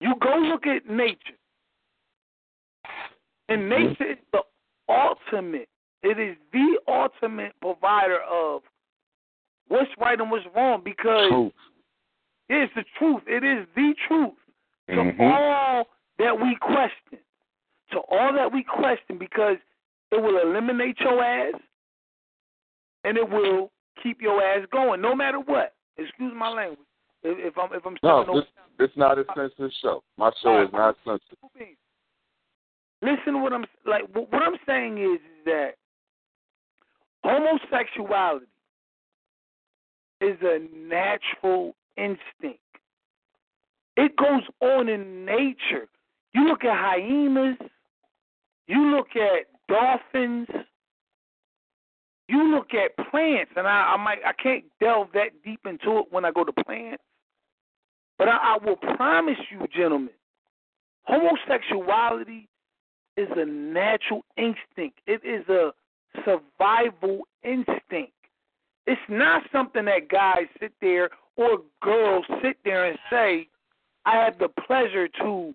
[0.00, 1.18] You go look at nature.
[3.48, 4.40] And nature is the
[4.88, 5.68] ultimate.
[6.02, 8.62] It is the ultimate provider of
[9.68, 11.52] what's right and what's wrong because Truth.
[12.48, 13.22] it's the truth.
[13.26, 14.34] It is the truth
[14.88, 15.20] to Mhm.
[15.20, 17.18] all that we question.
[17.92, 19.56] To all that we question because
[20.10, 21.54] it will eliminate your ass
[23.04, 23.70] and it will
[24.02, 25.74] keep your ass going no matter what.
[25.96, 26.78] Excuse my language.
[27.22, 28.44] If, if I'm if I'm No, this,
[28.78, 30.02] it's not a sensitive show.
[30.18, 31.38] My show is not sensitive.
[33.02, 34.02] Listen to what I'm like.
[34.12, 35.70] What what I'm saying is, is that
[37.22, 38.46] homosexuality
[40.20, 42.60] is a natural instinct.
[43.96, 45.86] It goes on in nature.
[46.34, 47.56] You look at hyenas,
[48.66, 50.48] you look at dolphins,
[52.28, 56.06] you look at plants, and I, I might I can't delve that deep into it
[56.10, 57.02] when I go to plants.
[58.18, 60.10] But I, I will promise you, gentlemen,
[61.02, 62.48] homosexuality
[63.16, 65.00] is a natural instinct.
[65.06, 65.72] It is a
[66.24, 68.12] survival instinct.
[68.86, 73.48] It's not something that guys sit there or girls sit there and say,
[74.04, 75.54] I had the pleasure to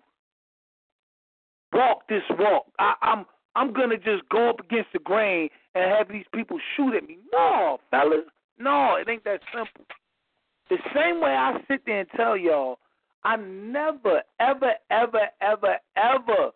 [1.72, 2.66] walk this walk.
[2.78, 6.94] I, I'm I'm gonna just go up against the grain and have these people shoot
[6.94, 7.18] at me.
[7.32, 8.24] No, fellas,
[8.58, 9.84] no, it ain't that simple.
[10.68, 12.78] The same way I sit there and tell y'all,
[13.24, 16.50] I never, ever, ever, ever, ever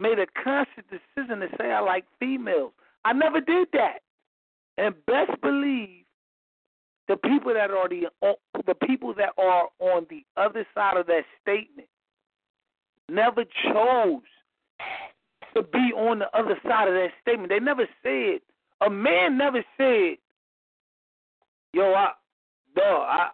[0.00, 2.72] made a conscious decision to say I like females.
[3.04, 4.00] I never did that.
[4.76, 6.04] And best believe
[7.08, 8.08] the people that are the
[8.66, 11.88] the people that are on the other side of that statement
[13.08, 14.22] never chose
[15.54, 17.50] to be on the other side of that statement.
[17.50, 18.40] They never said
[18.80, 20.16] a man never said,
[21.72, 22.12] "Yo, I,
[22.74, 23.30] duh, I,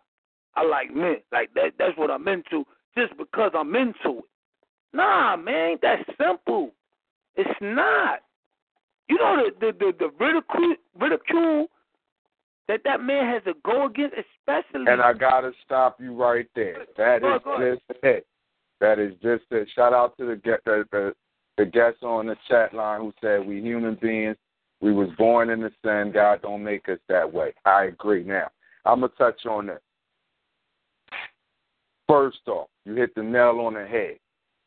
[0.56, 1.16] I like men.
[1.32, 1.74] Like that.
[1.78, 2.64] That's what I'm into.
[2.96, 4.24] Just because I'm into it."
[4.92, 6.72] Nah, man, that's simple.
[7.36, 8.20] It's not.
[9.08, 11.66] You know the the the, the ridicule ridicule
[12.66, 14.90] that that man has to go against, especially.
[14.90, 16.86] And I gotta stop you right there.
[16.96, 17.78] That Go is ahead, go ahead.
[17.88, 18.26] just it.
[18.80, 19.68] That is just it.
[19.74, 21.14] Shout out to the get the, the
[21.56, 24.36] the guests on the chat line who said we human beings.
[24.80, 26.12] We was born in the sin.
[26.12, 27.54] God don't make us that way.
[27.64, 28.24] I agree.
[28.24, 28.48] Now
[28.84, 29.80] I'm gonna touch on this.
[32.08, 34.18] First off, you hit the nail on the head.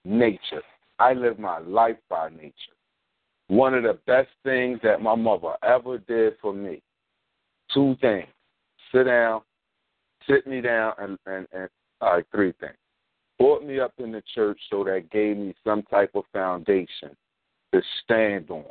[0.03, 0.63] Nature.
[0.97, 2.53] I live my life by nature.
[3.47, 6.81] one of the best things that my mother ever did for me.
[7.73, 8.27] Two things.
[8.93, 9.41] Sit down,
[10.27, 11.69] sit me down, and, and, and
[12.01, 12.73] all right, three things.
[13.39, 17.15] Brought me up in the church so that gave me some type of foundation
[17.73, 18.65] to stand on.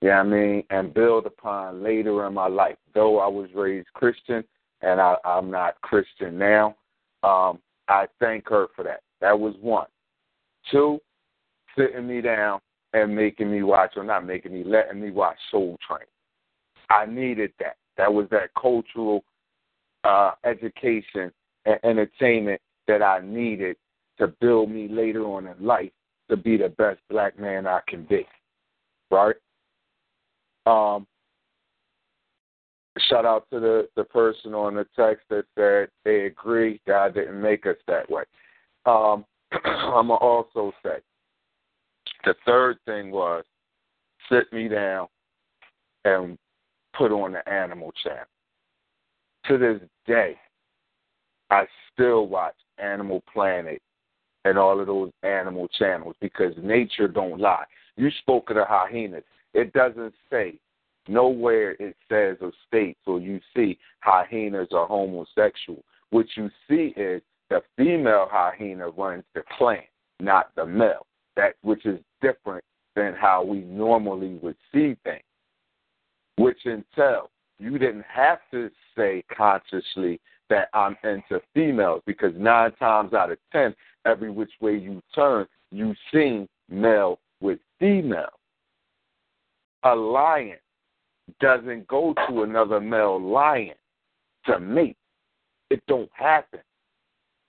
[0.00, 0.64] You know I mean?
[0.70, 2.76] And build upon later in my life.
[2.94, 4.44] Though I was raised Christian
[4.82, 6.76] and I, I'm not Christian now,
[7.22, 7.58] um,
[7.88, 9.00] I thank her for that.
[9.20, 9.86] That was one.
[10.70, 11.00] Two,
[11.76, 12.60] sitting me down
[12.92, 16.06] and making me watch, or not making me, letting me watch Soul Train.
[16.90, 17.76] I needed that.
[17.96, 19.24] That was that cultural
[20.04, 21.32] uh, education
[21.64, 23.76] and entertainment that I needed
[24.18, 25.90] to build me later on in life
[26.30, 28.26] to be the best black man I can be.
[29.10, 29.36] Right?
[30.66, 31.06] Um,
[33.08, 37.40] shout out to the, the person on the text that said they agree God didn't
[37.40, 38.22] make us that way.
[38.86, 40.98] Um, I'm going to also say
[42.24, 43.44] the third thing was
[44.30, 45.08] sit me down
[46.04, 46.38] and
[46.96, 48.24] put on the Animal Channel.
[49.48, 50.36] To this day,
[51.50, 53.80] I still watch Animal Planet
[54.44, 57.64] and all of those animal channels because nature don't lie.
[57.96, 59.24] You spoke of the hyenas.
[59.54, 60.58] It doesn't say
[61.08, 65.82] nowhere it says or states or you see hyenas are homosexual.
[66.10, 69.82] What you see is the female hyena runs the clan,
[70.20, 71.06] not the male.
[71.36, 72.64] That which is different
[72.94, 75.22] than how we normally would see things.
[76.36, 80.20] Which entails you didn't have to say consciously
[80.50, 83.74] that I'm into females because nine times out of ten,
[84.04, 88.28] every which way you turn, you see male with female.
[89.84, 90.58] A lion
[91.40, 93.74] doesn't go to another male lion
[94.46, 94.96] to mate.
[95.70, 96.60] It don't happen.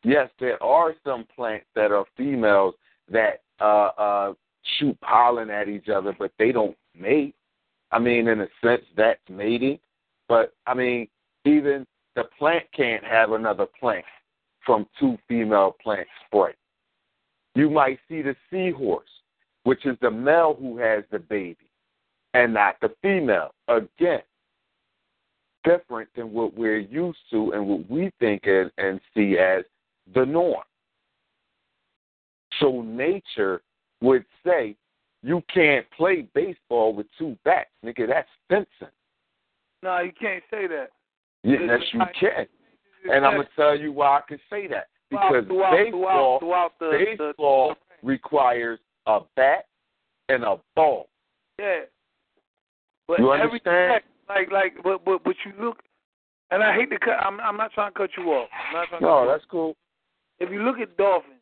[0.03, 2.75] Yes, there are some plants that are females
[3.11, 4.33] that uh, uh,
[4.77, 7.35] shoot pollen at each other, but they don't mate.
[7.91, 9.79] I mean, in a sense, that's mating.
[10.27, 11.07] But I mean,
[11.45, 11.85] even
[12.15, 14.05] the plant can't have another plant
[14.65, 16.53] from two female plants spray.
[17.55, 19.07] You might see the seahorse,
[19.63, 21.69] which is the male who has the baby,
[22.33, 23.51] and not the female.
[23.67, 24.21] Again,
[25.63, 29.63] different than what we're used to and what we think and, and see as
[30.13, 30.63] the norm.
[32.59, 33.61] So nature
[34.01, 34.75] would say
[35.23, 38.07] you can't play baseball with two bats, nigga.
[38.07, 38.93] That's fencing.
[39.81, 40.89] No, you can't say that.
[41.45, 42.47] Yes, you can.
[43.11, 46.91] And I'm gonna tell you why I can say that because throughout, baseball, throughout, throughout
[46.91, 49.65] the, baseball the, requires a bat
[50.29, 51.07] and a ball.
[51.59, 51.81] Yeah.
[53.07, 54.01] But You every understand?
[54.27, 55.83] like like but but but you look
[56.49, 58.49] and I hate to cut I'm I'm not trying to cut you off.
[58.69, 59.27] I'm not trying No, off.
[59.27, 59.75] that's cool.
[60.39, 61.33] if you look at dolphins,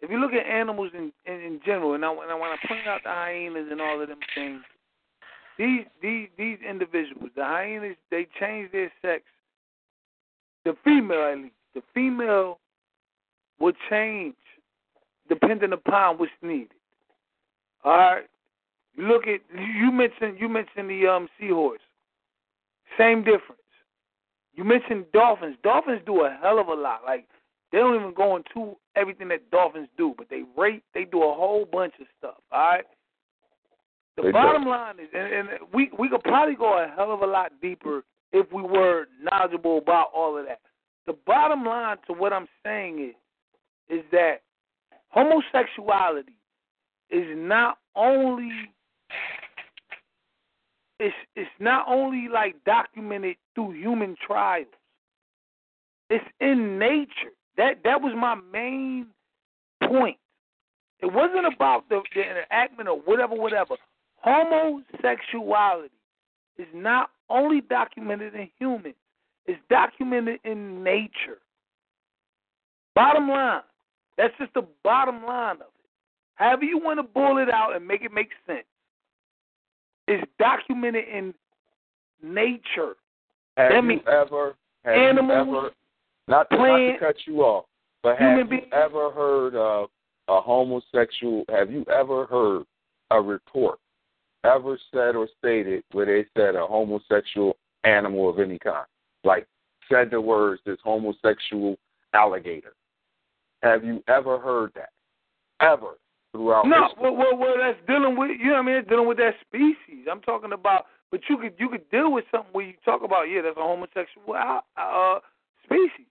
[0.00, 2.68] if you look at animals in in, in general, and I and I want to
[2.68, 4.60] point out the hyenas and all of them things,
[5.58, 9.24] these these these individuals, the hyenas, they change their sex.
[10.68, 12.58] The female, at least, the female
[13.58, 14.34] will change
[15.26, 16.68] depending upon what's needed.
[17.84, 18.24] All right.
[18.98, 21.80] Look at you mentioned you mentioned the um seahorse.
[22.98, 23.62] Same difference.
[24.54, 25.56] You mentioned dolphins.
[25.62, 27.00] Dolphins do a hell of a lot.
[27.06, 27.24] Like
[27.72, 30.82] they don't even go into everything that dolphins do, but they rate.
[30.92, 32.34] They do a whole bunch of stuff.
[32.52, 32.84] All right.
[34.16, 34.32] The They do.
[34.32, 37.52] bottom line is, and, and we we could probably go a hell of a lot
[37.62, 38.02] deeper
[38.32, 40.60] if we were knowledgeable about all of that.
[41.06, 44.42] The bottom line to what I'm saying is, is that
[45.08, 46.36] homosexuality
[47.10, 48.50] is not only
[51.00, 54.66] it's it's not only like documented through human trials.
[56.10, 57.32] It's in nature.
[57.56, 59.06] That that was my main
[59.84, 60.16] point.
[61.00, 63.76] It wasn't about the, the enactment or whatever, whatever.
[64.16, 65.94] Homosexuality
[66.58, 68.94] is not only documented in humans,
[69.46, 71.38] it's documented in nature.
[72.94, 73.62] Bottom line.
[74.16, 75.86] That's just the bottom line of it.
[76.34, 78.64] However you want to boil it out and make it make sense.
[80.06, 81.34] It's documented in
[82.22, 82.96] nature.
[83.56, 84.54] Have That you ever
[84.84, 85.70] have animals, you ever
[86.28, 87.66] not to, not to cut you off,
[88.02, 88.66] but have you beings.
[88.72, 89.88] ever heard of
[90.28, 92.64] a homosexual have you ever heard
[93.10, 93.78] a report
[94.44, 98.86] ever said or stated where they said a homosexual animal of any kind?
[99.24, 99.46] Like
[99.90, 101.76] said the words this homosexual
[102.14, 102.74] alligator.
[103.62, 104.90] Have you ever heard that?
[105.60, 105.98] Ever
[106.32, 108.74] throughout No, well, well, well, that's dealing with you know what I mean.
[108.76, 110.06] It's dealing with that species.
[110.10, 113.24] I'm talking about, but you could you could deal with something where you talk about
[113.24, 115.18] yeah, that's a homosexual al- uh,
[115.64, 116.06] species.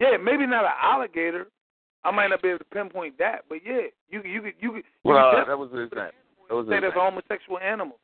[0.00, 1.46] Yeah, maybe not an alligator.
[2.04, 4.70] I might not be able to pinpoint that, but yeah, you could you could you
[4.72, 4.76] could.
[4.78, 6.18] You Well, could that was an example.
[6.48, 7.98] Those say there's a homosexual animal.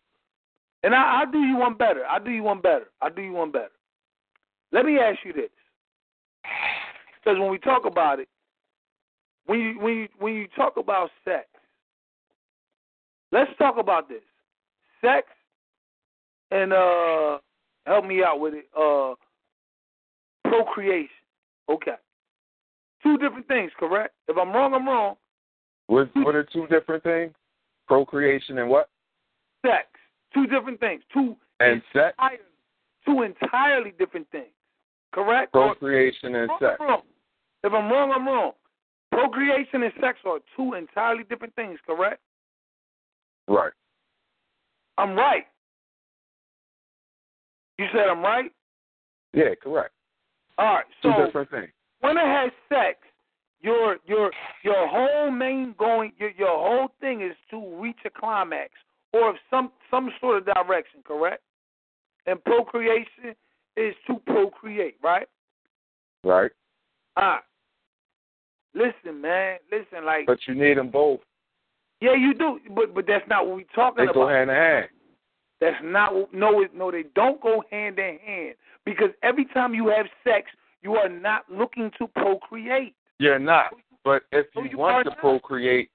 [0.82, 2.04] And I, I do you one better.
[2.06, 2.86] I'll do you one better.
[3.02, 3.70] I'll do you one better.
[4.72, 5.50] Let me ask you this,
[7.18, 8.28] because when we talk about it,
[9.46, 11.46] when you when you when you talk about sex,
[13.32, 14.22] let's talk about this.
[15.00, 15.26] Sex
[16.50, 17.38] and uh
[17.86, 18.66] help me out with it.
[18.78, 19.14] Uh
[20.48, 21.08] procreation.
[21.68, 21.96] Okay.
[23.02, 24.14] Two different things, correct?
[24.28, 25.16] If I'm wrong, I'm wrong.
[25.86, 27.32] What, what are two different things?
[27.90, 28.88] Procreation and what?
[29.66, 29.88] Sex.
[30.32, 31.02] Two different things.
[31.12, 32.16] Two And sex?
[33.04, 34.52] two entirely different things.
[35.12, 35.50] Correct?
[35.50, 36.76] Procreation and sex.
[36.78, 37.02] Wrong.
[37.64, 38.52] If I'm wrong, I'm wrong.
[39.10, 42.20] Procreation and sex are two entirely different things, correct?
[43.48, 43.72] Right.
[44.96, 45.46] I'm right.
[47.76, 48.52] You said I'm right?
[49.32, 49.90] Yeah, correct.
[50.58, 50.84] All right.
[51.02, 51.70] So Two different things.
[52.02, 52.98] when it has sex,
[53.62, 54.30] your your
[54.62, 58.70] your whole main going your your whole thing is to reach a climax
[59.12, 61.42] or of some some sort of direction, correct?
[62.26, 63.34] And procreation
[63.76, 65.26] is to procreate, right?
[66.24, 66.50] Right.
[67.16, 67.40] All right.
[68.74, 69.58] Listen, man.
[69.70, 71.20] Listen, like But you need them both.
[72.00, 74.14] yeah, you do, but but that's not what we're talking They about.
[74.14, 74.88] go hand in hand.
[75.60, 78.54] That's not what- no no they don't go hand in hand
[78.84, 80.50] because every time you have sex,
[80.82, 82.94] you are not looking to procreate.
[83.20, 83.74] You're not.
[84.02, 85.90] But if you you want to procreate,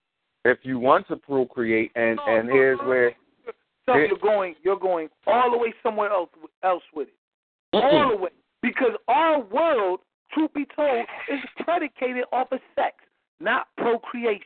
[0.45, 2.87] if you want to procreate, and No, and no, here's no.
[2.87, 3.15] where
[3.87, 6.29] So Here- you're going you're going all the way somewhere else
[6.63, 7.15] else with it.
[7.73, 8.09] All Mm-mm.
[8.11, 8.29] the way
[8.61, 10.01] because our world,
[10.31, 12.95] truth be told, is predicated off of sex,
[13.39, 14.45] not procreation.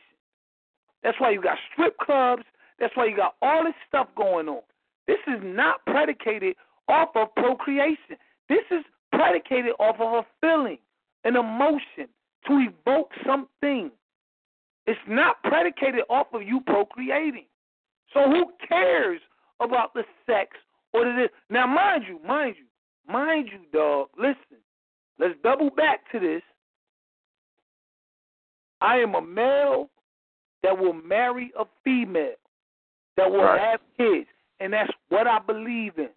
[1.02, 2.44] That's why you got strip clubs.
[2.78, 4.62] That's why you got all this stuff going on.
[5.06, 6.56] This is not predicated
[6.88, 8.16] off of procreation.
[8.48, 10.78] This is predicated off of a feeling,
[11.24, 12.08] an emotion
[12.46, 13.90] to evoke something.
[14.86, 17.46] It's not predicated off of you procreating.
[18.12, 19.20] So who cares
[19.60, 20.56] about the sex
[20.92, 21.30] or the this?
[21.48, 24.08] Now, mind you, mind you, mind you, dog.
[24.18, 24.58] Listen,
[25.18, 26.42] let's double back to this.
[28.80, 29.90] I am a male
[30.62, 32.34] that will marry a female
[33.16, 33.60] that will Right.
[33.60, 34.28] have kids,
[34.60, 36.10] and that's what I believe in.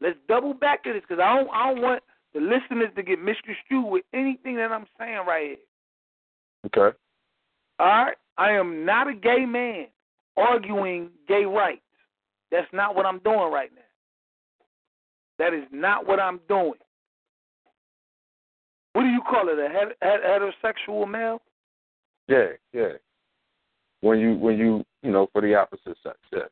[0.00, 2.02] Let's double back to this because I don't, I don't want
[2.36, 5.56] the listeners to get misconstrued with anything that I'm saying right here.
[6.66, 6.96] okay.
[7.78, 9.86] All right, I am not a gay man
[10.36, 11.80] arguing gay rights.
[12.50, 13.82] That's not what I'm doing right now.
[15.38, 16.72] That is not what I'm doing.
[18.92, 19.58] What do you call it?
[19.58, 21.40] A het- het- heterosexual male?
[22.28, 22.92] Yeah, yeah.
[24.00, 26.48] When you when you you know for the opposite sex, yeah.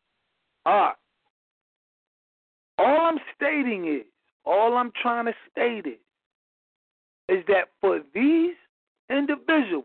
[0.67, 0.95] All right.
[2.79, 4.03] All I'm stating is,
[4.45, 5.99] all I'm trying to state is,
[7.29, 8.55] is that for these
[9.11, 9.85] individuals,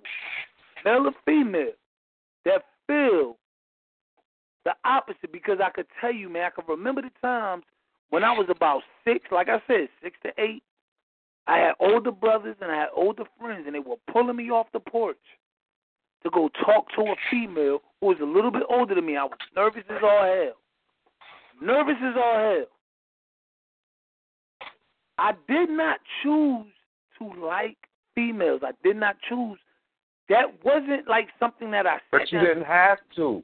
[0.83, 1.71] male or female,
[2.45, 3.37] that feel
[4.65, 7.63] the opposite, because I could tell you, man, I can remember the times
[8.09, 10.63] when I was about six, like I said, six to eight.
[11.47, 14.67] I had older brothers and I had older friends, and they were pulling me off
[14.73, 15.17] the porch
[16.23, 19.15] to go talk to a female who was a little bit older than me.
[19.15, 20.57] I was nervous as all hell.
[21.61, 22.65] Nervous as all hell.
[25.19, 26.71] I did not choose
[27.17, 27.77] to like
[28.15, 28.61] females.
[28.63, 29.59] I did not choose.
[30.29, 33.43] That wasn't like something that I said But you didn't have to.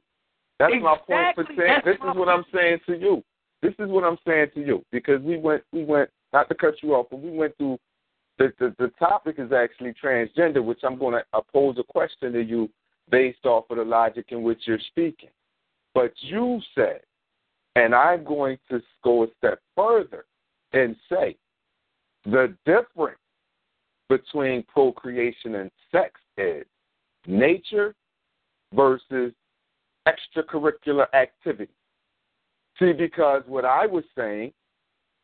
[0.58, 1.80] That's my point for saying.
[1.84, 3.22] That's This is what I'm saying to you.
[3.62, 6.74] This is what I'm saying to you because we went we went not to cut
[6.82, 7.78] you off, but we went through
[8.38, 12.32] the the, the topic is actually transgender, which I'm going to uh, pose a question
[12.32, 12.70] to you
[13.10, 15.30] based off of the logic in which you're speaking.
[15.94, 17.00] But you said,
[17.74, 20.24] and I'm going to go a step further
[20.72, 21.36] and say
[22.26, 23.18] the difference
[24.08, 26.64] between procreation and sex is
[27.26, 27.94] nature
[28.74, 29.32] versus
[30.06, 31.72] extracurricular activity.
[32.78, 34.52] See, because what I was saying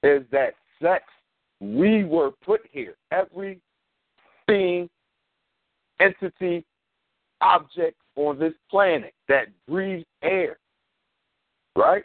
[0.02, 1.04] is that sex,
[1.60, 2.94] we were put here.
[3.10, 3.60] Every
[4.46, 4.88] being,
[6.00, 6.64] entity,
[7.40, 10.58] object on this planet that breathes air,
[11.76, 12.04] right,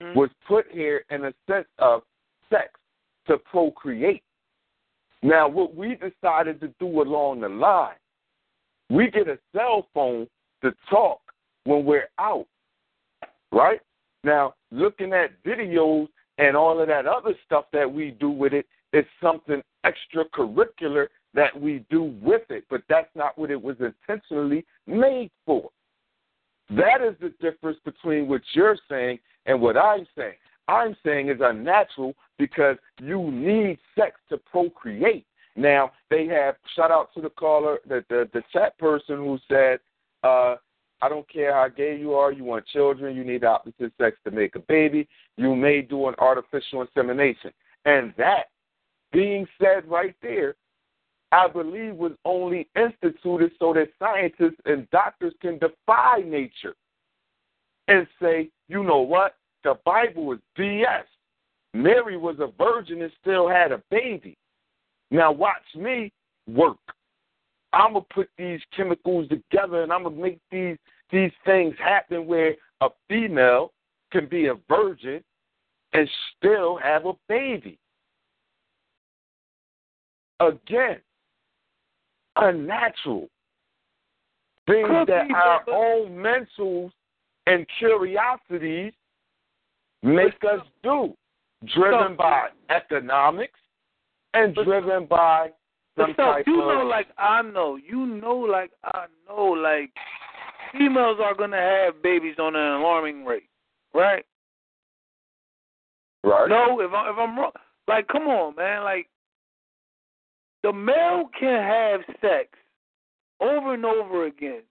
[0.00, 0.14] Mhm.
[0.14, 2.04] was put here in a sense of
[2.50, 2.78] sex
[3.26, 4.22] to procreate.
[5.22, 7.94] Now, what we decided to do along the line,
[8.90, 10.26] we get a cell phone
[10.62, 11.20] to talk
[11.64, 12.46] when we're out,
[13.52, 13.80] right?
[14.24, 16.08] Now, looking at videos
[16.38, 21.58] and all of that other stuff that we do with it is something extracurricular that
[21.58, 25.70] we do with it, but that's not what it was intentionally made for.
[26.70, 30.34] That is the difference between what you're saying and what I'm saying.
[30.68, 35.26] I'm saying is unnatural because you need sex to procreate.
[35.56, 39.80] Now they have shout out to the caller, the the, the chat person who said
[40.22, 40.56] uh,
[41.02, 44.30] I don't care how gay you are, you want children, you need opposite sex to
[44.30, 47.50] make a baby, you may do an artificial insemination.
[47.84, 48.44] And that
[49.12, 50.54] being said right there,
[51.32, 56.74] I believe was only instituted so that scientists and doctors can defy nature
[57.88, 59.34] and say, you know what?
[59.64, 61.04] The Bible is BS.
[61.74, 64.36] Mary was a virgin and still had a baby.
[65.10, 66.12] Now watch me
[66.48, 66.78] work.
[67.72, 70.76] I'm gonna put these chemicals together and I'm gonna make these
[71.10, 73.72] these things happen where a female
[74.10, 75.22] can be a virgin
[75.92, 77.78] and still have a baby.
[80.40, 80.98] Again,
[82.36, 83.28] unnatural.
[84.66, 86.92] Things that our own mentals
[87.46, 88.92] and curiosities
[90.02, 91.14] make us do,
[91.74, 93.58] driven by economics
[94.34, 95.50] and driven by
[95.96, 99.90] some so type you of know, like I know, you know, like I know, like
[100.72, 103.48] females are gonna have babies on an alarming rate,
[103.94, 104.24] right?
[106.24, 106.48] right.
[106.48, 107.52] No, if I, if I'm wrong,
[107.88, 109.08] like come on, man, like
[110.62, 112.48] the male can have sex
[113.40, 114.62] over and over again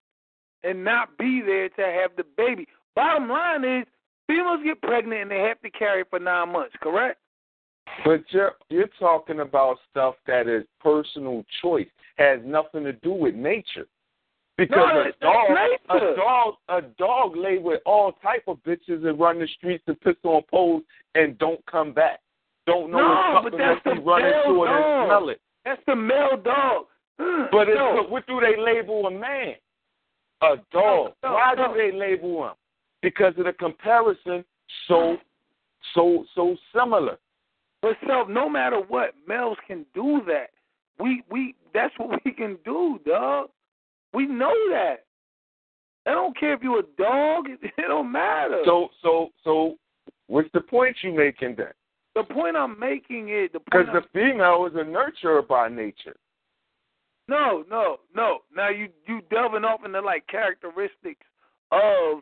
[0.63, 2.67] and not be there to have the baby.
[2.95, 3.85] Bottom line is,
[4.31, 7.19] females get pregnant and they have to carry for nine months, correct?
[8.05, 13.35] But you're you're talking about stuff that is personal choice, has nothing to do with
[13.35, 13.87] nature.
[14.57, 15.57] Because No, a dog,
[15.89, 19.99] a dog, a dog lay with all type of bitches and run the streets and
[20.01, 20.83] piss on poles
[21.15, 22.19] and don't come back.
[22.67, 25.07] Don't know No, but that's the run male into it and dog.
[25.07, 25.41] smell it.
[25.65, 26.85] That's the male dog.
[27.51, 28.05] But it's, no.
[28.09, 29.55] what do they label a man?
[30.41, 31.13] A dog.
[31.23, 32.53] No, no, Why do they label him?
[33.01, 34.43] Because of the comparison
[34.87, 35.17] so
[35.95, 37.17] so so similar.
[37.81, 40.51] But so no matter what, males can do that.
[40.99, 43.49] We we that's what we can do, dog.
[44.13, 45.05] We know that.
[46.05, 47.45] I don't care if you're a dog.
[47.63, 48.61] It don't matter.
[48.65, 49.77] So so so
[50.27, 51.73] what's the point you making then?
[52.13, 54.03] the point I'm making is the Because point.
[54.03, 56.15] the female is a nurturer by nature.
[57.27, 58.39] no, no, no.
[58.55, 61.25] Now you you delving off into like characteristics
[61.71, 62.19] of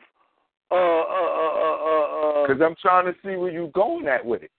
[0.71, 2.43] uh uh uh uh uh.
[2.43, 4.51] uh Because I'm trying to see where you're going at with it.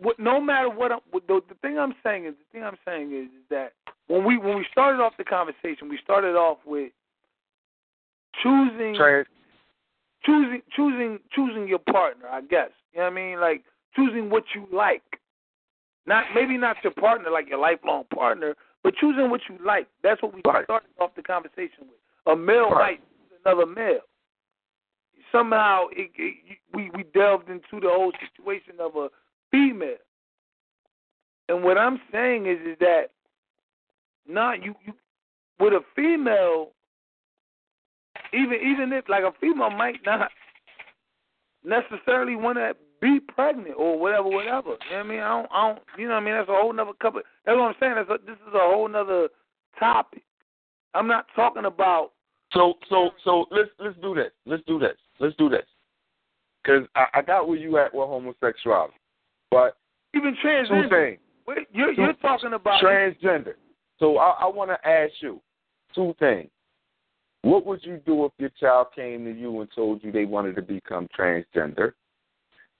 [0.00, 2.78] what, no matter what, I'm, what the, the thing I'm saying is the thing I'm
[2.84, 3.72] saying is, is that
[4.08, 6.92] when we when we started off the conversation, we started off with
[8.42, 9.26] choosing Trans-
[10.24, 12.28] choosing choosing choosing your partner.
[12.28, 15.02] I guess you know what I mean, like choosing what you like.
[16.06, 18.54] Not maybe not your partner, like your lifelong partner,
[18.84, 19.88] but choosing what you like.
[20.02, 20.64] That's what we Right.
[20.64, 21.98] started off the conversation with.
[22.26, 23.00] A male Right.
[23.00, 24.00] might choose another male.
[25.32, 29.08] Somehow it, it, we we delved into the whole situation of a
[29.50, 29.96] female.
[31.48, 33.10] And what I'm saying is is that
[34.28, 34.92] not you, you
[35.60, 36.72] with a female
[38.32, 40.30] even even if like a female might not
[41.64, 44.70] necessarily want to be pregnant or whatever, whatever.
[44.90, 45.20] You know what I mean?
[45.20, 46.34] I don't, I don't you know what I mean?
[46.34, 47.20] That's a whole nother couple.
[47.44, 47.94] That's what I'm saying.
[47.96, 49.28] That's a, this is a whole nother
[49.78, 50.22] topic.
[50.94, 52.12] I'm not talking about.
[52.52, 54.30] So so so let's let's do this.
[54.46, 54.96] Let's do this.
[55.18, 55.64] Let's do this.
[56.62, 58.94] Because I, I got where you at with homosexuality,
[59.50, 59.76] but
[60.14, 60.90] Even two transgender.
[60.90, 61.18] things.
[61.46, 63.54] Wait, You're, you're talking about transgender.
[63.98, 65.40] So I, I want to ask you
[65.94, 66.50] two things.
[67.42, 70.56] What would you do if your child came to you and told you they wanted
[70.56, 71.92] to become transgender?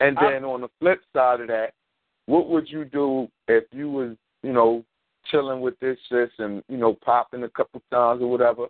[0.00, 1.72] And I- then on the flip side of that,
[2.26, 4.84] what would you do if you was, you know,
[5.30, 8.66] chilling with this sis and, you know, popping a couple times or whatever,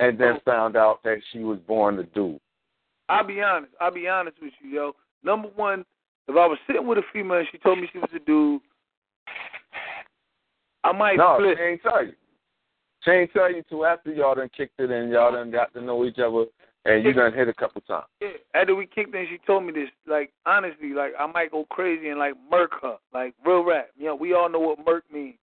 [0.00, 0.40] and then oh.
[0.44, 2.40] found out that she was born a dude?
[3.08, 3.72] I'll be honest.
[3.80, 4.92] I'll be honest with you, yo.
[5.22, 5.84] Number one,
[6.28, 8.60] if I was sitting with a female and she told me she was a dude,
[10.84, 11.56] I might No, flip.
[11.58, 12.12] she ain't tell you.
[13.04, 15.80] She ain't tell you till after y'all done kicked it and y'all done got to
[15.80, 16.46] know each other
[16.84, 18.06] and you done hit a couple times.
[18.20, 19.88] Yeah, after we kicked in, she told me this.
[20.06, 23.90] Like honestly, like I might go crazy and like murk her, like real rap.
[23.96, 25.36] You know, we all know what murk means.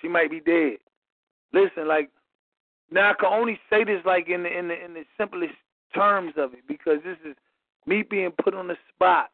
[0.00, 0.78] She might be dead.
[1.52, 2.10] Listen, like
[2.90, 5.54] now I can only say this like in the in the in the simplest
[5.96, 7.36] terms of it because this is
[7.86, 9.30] me being put on the spot.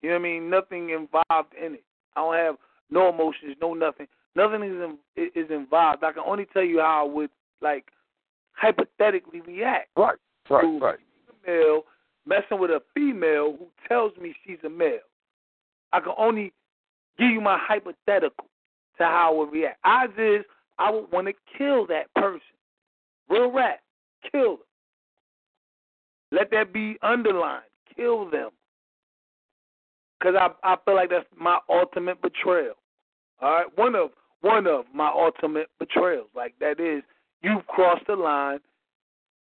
[0.00, 0.50] You know what I mean?
[0.50, 1.84] Nothing involved in it.
[2.16, 2.56] I don't have
[2.90, 4.06] no emotions, no nothing.
[4.34, 6.02] Nothing is in, is involved.
[6.04, 7.30] I can only tell you how I would
[7.60, 7.86] like
[8.52, 9.88] hypothetically react.
[9.96, 10.18] Right,
[10.50, 10.78] right, Ooh.
[10.78, 10.98] right.
[11.46, 11.82] male
[12.26, 14.98] messing with a female who tells me she's a male.
[15.92, 16.52] I can only
[17.18, 18.46] give you my hypothetical
[18.98, 19.78] to how I would react.
[19.84, 20.44] Odds is
[20.78, 22.40] I would want to kill that person.
[23.28, 23.80] Real rap.
[24.30, 24.58] Kill them.
[26.32, 27.62] Let that be underlined.
[27.94, 28.50] Kill them.
[30.18, 32.74] Because I, I feel like that's my ultimate betrayal.
[33.40, 33.78] All right?
[33.78, 34.10] One of
[34.40, 36.26] one of my ultimate betrayals.
[36.34, 37.04] Like that is
[37.42, 38.58] you've crossed the line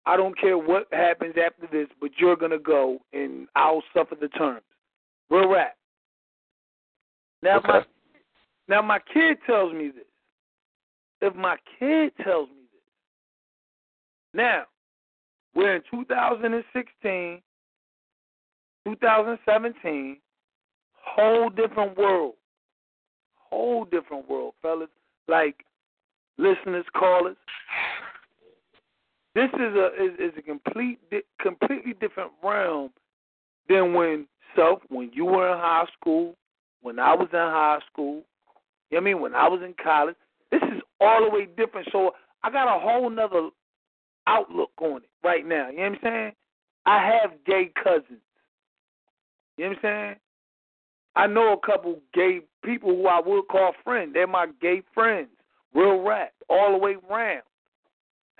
[0.06, 4.30] I don't care what happens after this, but you're gonna go, and I'll suffer the
[4.30, 4.64] terms.
[5.30, 5.78] Real rap.
[7.44, 7.68] Now Okay.
[7.68, 7.86] my
[8.68, 10.06] now my kid tells me this.
[11.22, 12.82] If my kid tells me this,
[14.34, 14.66] now
[15.56, 17.42] we're in 2016,
[18.86, 20.18] 2017,
[20.94, 22.34] whole different world,
[23.36, 24.90] whole different world, fellas.
[25.28, 25.66] Like
[26.38, 27.38] listeners, callers.
[29.36, 32.92] This is a is, is a complete di- completely different realm
[33.70, 36.36] than when self when you were in high school,
[36.82, 38.24] when I was in high school.
[38.90, 39.22] You know I mean?
[39.22, 40.16] When I was in college.
[40.52, 41.88] This is all the way different.
[41.94, 42.12] So
[42.44, 43.50] I got a whole nother
[44.32, 45.70] outlook on it right now.
[45.70, 46.32] You know what I'm saying?
[46.86, 48.22] I have gay cousins.
[49.58, 50.16] You know what I'm saying?
[51.16, 54.12] I know a couple gay people who I would call friends.
[54.14, 55.30] They're my gay friends.
[55.74, 57.44] Real rap, all the way round.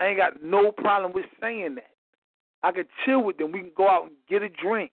[0.00, 1.90] I ain't got no problem with saying that.
[2.62, 3.52] I could chill with them.
[3.52, 4.92] We can go out and get a drink,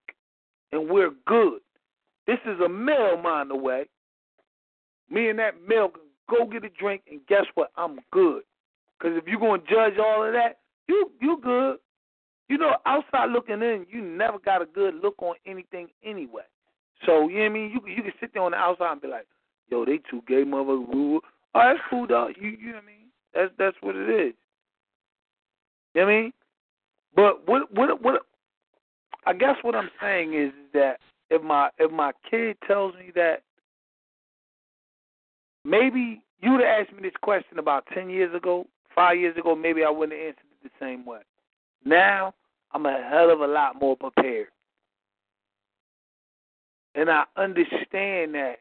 [0.72, 1.60] and we're good.
[2.28, 3.86] This is a male, mind the way.
[5.10, 7.72] Me and that male can go get a drink, and guess what?
[7.76, 8.44] I'm good.
[8.98, 10.59] Because if you're going to judge all of that,
[10.90, 11.78] you you good.
[12.50, 16.42] You know, outside looking in, you never got a good look on anything anyway.
[17.06, 17.72] So you know what I mean.
[17.72, 19.28] You you can sit there on the outside and be like,
[19.70, 21.20] "Yo, they two gay motherfuckers."
[21.56, 22.32] Oh, that's cool, dog.
[22.42, 23.06] You you know what I mean.
[23.34, 24.34] That's that's what it is.
[25.94, 26.34] You know what I mean?
[27.16, 28.22] But what what what?
[29.26, 30.98] I guess what I'm saying is that
[31.30, 33.44] if my if my kid tells me that
[35.64, 38.66] maybe you would have asked me this question about ten years ago,
[38.96, 41.22] five years ago, maybe I wouldn't have the same way.
[41.86, 42.34] Now
[42.72, 44.48] I'm a hell of a lot more prepared.
[46.96, 48.58] And I understand that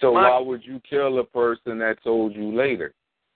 [0.00, 2.92] So My- why would you kill a person that told you later?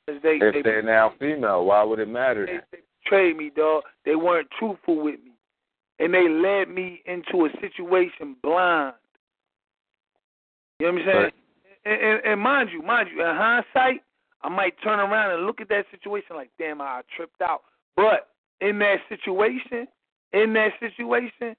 [0.07, 3.85] they If they, they're now female, why would it matter they, they betrayed me, dog.
[4.05, 5.33] They weren't truthful with me,
[5.99, 8.95] and they led me into a situation blind.
[10.79, 11.23] You know what I'm saying?
[11.25, 11.35] Right.
[11.85, 14.03] And, and, and mind you, mind you, in hindsight,
[14.47, 17.63] I might turn around and look at that situation like, damn, I tripped out.
[17.97, 18.29] But
[18.61, 19.89] in that situation,
[20.33, 21.57] in that situation,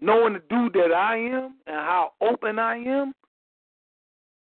[0.00, 3.12] knowing the dude that I am and how open I am,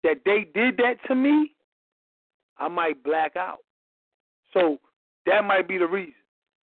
[0.02, 1.54] that they did that to me,
[2.58, 3.60] I might black out.
[4.52, 4.78] So
[5.26, 6.14] that might be the reason.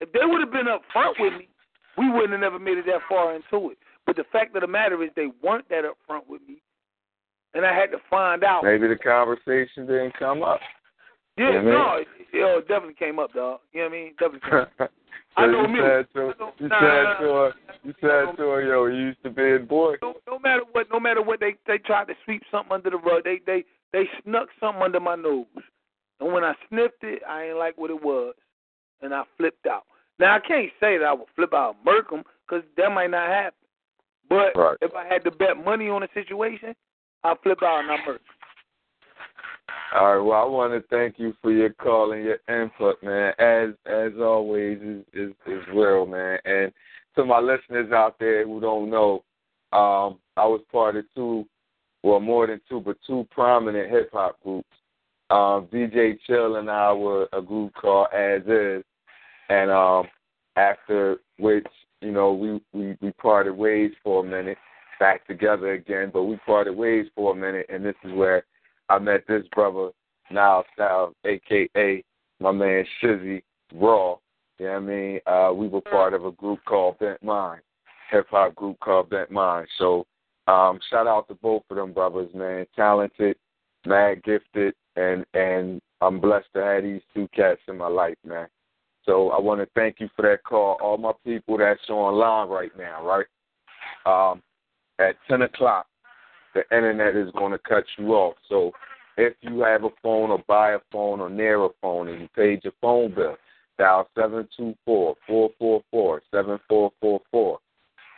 [0.01, 1.49] If they would have been up front with me,
[1.97, 3.79] we wouldn't have never made it that far into it.
[4.05, 6.61] But the fact of the matter is they weren't that up front with me.
[7.55, 8.63] And I had to find out.
[8.65, 10.61] Maybe the conversation didn't come up.
[11.37, 11.73] Yeah, You know what I mean?
[11.75, 13.61] no, it, it, it definitely came up, dog.
[13.73, 14.13] You know what I mean?
[14.19, 14.71] Definitely came up.
[14.79, 14.89] so
[15.37, 15.79] I know you me.
[15.81, 19.23] said to know- you nah, said to her you said to her, yo, you used
[19.23, 19.95] to be a boy.
[20.03, 22.99] no, no matter what, no matter what, they they tried to sweep something under the
[22.99, 23.25] rug.
[23.25, 25.47] They they they snuck something under my nose,
[26.21, 28.35] and when I sniffed it, I ain't like what it was,
[29.01, 29.85] and I flipped out.
[30.19, 33.55] Now I can't say that I would flip out them because that might not happen.
[34.29, 34.77] But Right.
[34.83, 36.75] if I had to bet money on a situation,
[37.25, 38.21] I'll flip out and I murk.
[39.95, 40.25] All right.
[40.25, 43.33] Well, I want to thank you for your call and your input, man.
[43.39, 46.39] As as always, is is, is real, man.
[46.45, 46.73] And
[47.17, 49.25] to my listeners out there who don't know,
[49.73, 51.45] um, I was part of two,
[52.03, 54.69] well, more than two, but two prominent hip hop groups.
[55.31, 58.85] Um, DJ Chill and I were a group called As Is,
[59.49, 60.07] and um,
[60.57, 61.67] after which,
[62.01, 64.59] you know, we, we we parted ways for a minute,
[65.01, 68.45] back together again, but we parted ways for a minute, and this is where
[68.89, 69.91] I met this brother,
[70.31, 72.05] Nile Style, aka
[72.39, 73.43] my man Shizzy
[73.75, 74.19] Raw.
[74.59, 75.21] You know what I mean?
[75.27, 77.63] Uh, we were part of a group called Bent Mind,
[78.11, 79.67] hip hop group called Bent Mind.
[79.79, 80.07] So
[80.47, 82.67] um, shout out to both of them brothers, man.
[82.77, 83.37] Talented,
[83.87, 88.49] mad gifted, and and I'm blessed to have these two cats in my life, man.
[89.05, 90.77] So I want to thank you for that call.
[90.83, 93.27] All my people that's online right now, right?
[94.05, 94.43] Um,
[95.01, 95.87] at 10 o'clock,
[96.55, 98.37] the internet is going to cut you off.
[98.49, 98.73] So
[99.17, 102.29] if you have a phone or buy a phone or near a phone and you
[102.35, 103.37] paid your phone bill,
[103.79, 104.09] dial
[104.89, 107.59] 724-444-7444.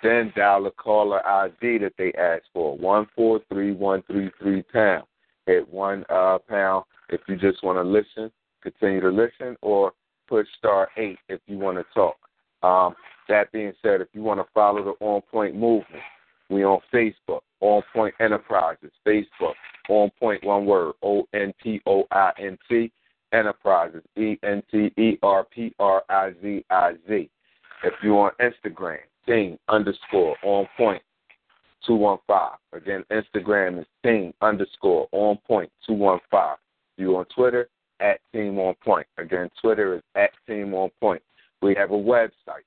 [0.03, 5.05] Then dial the caller ID that they asked for, 143133 pound.
[5.47, 9.93] Hit one uh, pound if you just want to listen, continue to listen, or
[10.29, 12.17] push star 8 if you want to talk.
[12.63, 12.97] Um,
[13.29, 16.03] that being said, if you want to follow the On Point movement,
[16.53, 19.55] we on Facebook, On Point Enterprises, Facebook,
[19.89, 22.93] On Point one word, O N T O I N T
[23.33, 27.31] Enterprises, E N T E R P R I Z I Z.
[27.85, 31.03] If you're on Instagram, Ting underscore On Point
[31.87, 32.57] two one five.
[32.73, 36.59] Again, Instagram is Ting underscore On Point two one five.
[36.99, 37.69] You on Twitter
[38.01, 39.07] at Team On Point.
[39.17, 41.23] Again, Twitter is at Team On Point.
[41.63, 42.65] We have a website,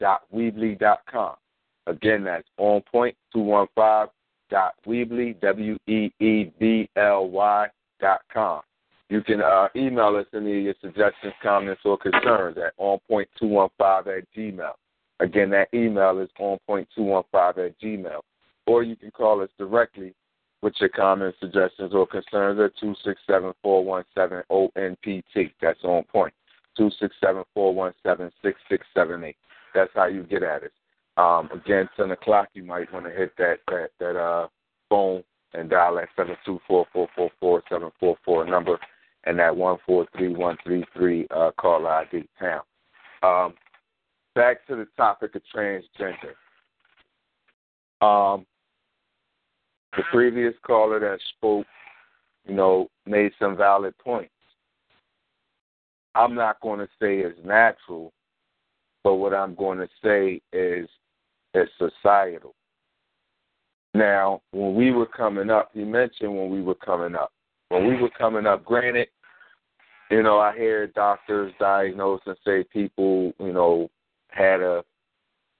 [0.00, 1.34] www.onpoint215.weebly.com.
[1.86, 6.08] Again, that's onpoint215.weebly, W-E-E-B-L-Y
[8.00, 8.62] dot com.
[9.08, 14.24] You can uh, email us any of your suggestions, comments, or concerns at onpoint215 at
[14.36, 14.72] gmail.
[15.20, 18.20] Again, that email is onpoint215 at gmail.
[18.66, 20.14] Or you can call us directly
[20.60, 22.74] with your comments, suggestions, or concerns at
[23.64, 25.52] 267-417-ONPT.
[25.62, 26.34] That's on point.
[26.78, 29.34] 267-417-6678.
[29.78, 30.72] That's how you get at it.
[31.16, 34.48] Um, again, 10 o'clock, you might want to hit that, that, that uh,
[34.88, 35.22] phone
[35.54, 36.08] and dial that
[36.68, 38.76] 724-444-744 number
[39.22, 42.62] and that 143133 uh, call ID town.
[43.22, 43.54] Um,
[44.34, 46.34] back to the topic of transgender.
[48.00, 48.44] Um,
[49.96, 51.66] the previous caller that spoke,
[52.48, 54.32] you know, made some valid points.
[56.16, 58.12] I'm not going to say it's natural,
[59.08, 60.86] but what I'm going to say is
[61.54, 62.54] it's societal.
[63.94, 67.32] Now, when we were coming up, he mentioned when we were coming up.
[67.70, 69.08] When we were coming up, granted,
[70.10, 73.88] you know, I hear doctors diagnose and say people, you know,
[74.28, 74.84] had a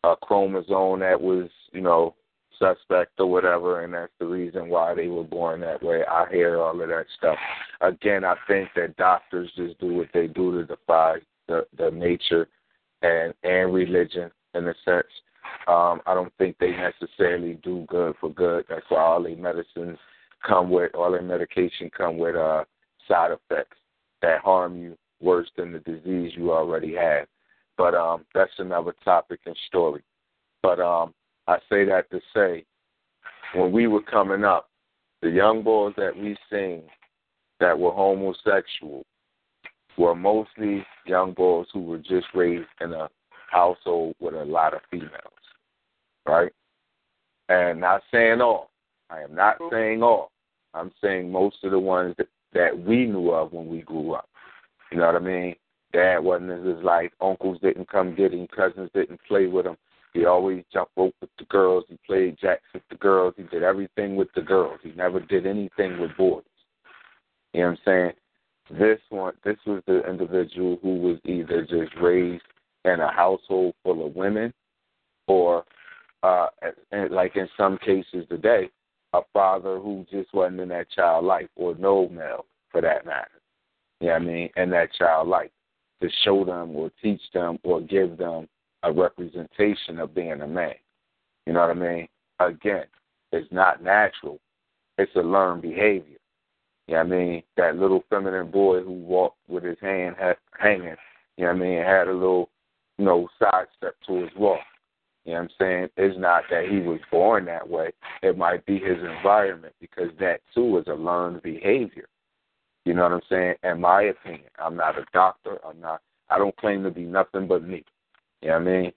[0.05, 2.17] a chromosome that was, you know,
[2.59, 6.03] suspect or whatever, and that's the reason why they were born that way.
[6.05, 7.39] I hear all of that stuff.
[7.81, 12.47] Again, I think that doctors just do what they do to defy the, the nature
[13.03, 15.07] and and religion in a sense.
[15.67, 18.65] Um, I don't think they necessarily do good for good.
[18.69, 19.99] That's why all their medicines
[20.47, 22.65] come with all their medication come with uh
[23.09, 23.77] side effects
[24.23, 27.27] that harm you worse than the disease you already have.
[27.77, 30.03] But um, that's another topic and story.
[30.63, 31.15] But um,
[31.47, 32.65] I say that to say,
[33.55, 34.69] when we were coming up,
[35.23, 36.83] the young boys that we seen
[37.61, 39.05] that were homosexual
[39.99, 43.09] were mostly young boys who were just raised in a
[43.51, 45.11] household with a lot of females,
[46.27, 46.53] right?
[47.49, 48.71] And not saying all.
[49.11, 50.31] I am not saying all.
[50.75, 54.29] I'm saying most of the ones that, that we knew of when we grew up.
[54.93, 55.57] You know what I mean?
[55.93, 57.11] Dad wasn't in his life.
[57.21, 58.47] Uncles didn't come get him.
[58.55, 59.77] Cousins didn't play with him.
[60.13, 61.85] He always jumped rope with the girls.
[61.89, 63.35] He played jacks with the girls.
[63.37, 64.81] He did everything with the girls.
[64.83, 66.43] He never did anything with boys.
[67.55, 68.13] You know what I'm saying?
[68.71, 72.43] This one, this was the individual who was either just raised
[72.85, 74.53] in a household full of women,
[75.27, 75.65] or,
[76.23, 76.47] uh,
[76.93, 78.71] and like in some cases today,
[79.15, 83.41] a father who just wasn't in that child life, or no male for that matter.
[84.01, 84.51] You know what I mean?
[84.57, 85.51] In that child life
[86.01, 88.49] to show them or teach them or give them
[88.83, 90.75] a representation of being a man.
[91.47, 92.09] You know what I mean?
[92.39, 92.85] Again,
[93.33, 94.39] it's not natural.
[94.99, 96.18] It's a learned behavior.
[96.89, 97.43] You know what I mean?
[97.59, 100.17] That little feminine boy who walked with his hand
[100.59, 100.97] hanging,
[101.37, 102.49] you know what I mean, had a little,
[102.97, 104.61] you know, sidestep to his walk.
[105.27, 105.89] You know what I'm saying?
[105.99, 107.93] It's not that he was born that way.
[108.23, 112.09] It might be his environment because that too is a learned behavior.
[112.87, 113.55] You know what I'm saying?
[113.63, 115.59] In my opinion, I'm not a doctor.
[115.69, 116.01] I'm not.
[116.31, 117.85] I don't claim to be nothing but me.
[118.41, 118.93] You know what I mean?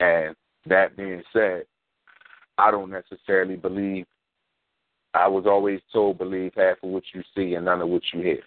[0.00, 0.36] And
[0.66, 1.66] that being said,
[2.58, 4.06] I don't necessarily believe.
[5.16, 8.20] I was always told believe half of what you see and none of what you
[8.20, 8.42] hear.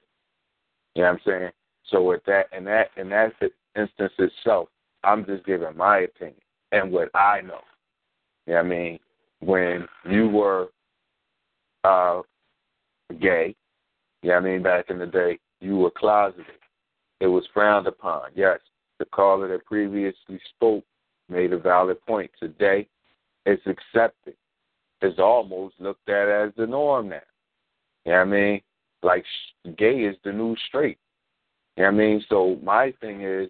[0.95, 1.51] You know what I'm saying?
[1.89, 3.33] So with that, in that, in that
[3.75, 4.69] instance itself,
[5.03, 6.41] I'm just giving my opinion
[6.71, 7.61] and what I know.
[8.45, 8.99] You know what I mean?
[9.39, 10.67] When you were
[11.83, 12.21] uh,
[13.19, 13.55] gay,
[14.21, 14.63] you know what I mean?
[14.63, 16.45] Back in the day, you were closeted.
[17.19, 18.31] It was frowned upon.
[18.35, 18.59] Yes,
[18.97, 20.83] the caller that previously spoke
[21.29, 22.31] made a valid point.
[22.39, 22.87] Today,
[23.45, 24.35] it's accepted.
[25.01, 27.21] It's almost looked at as the norm now.
[28.05, 28.61] You know what I mean?
[29.01, 29.25] Like
[29.77, 30.97] gay is the new straight.
[31.77, 32.25] You know what I mean?
[32.29, 33.49] So my thing is,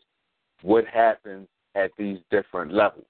[0.61, 3.05] what happens at these different levels?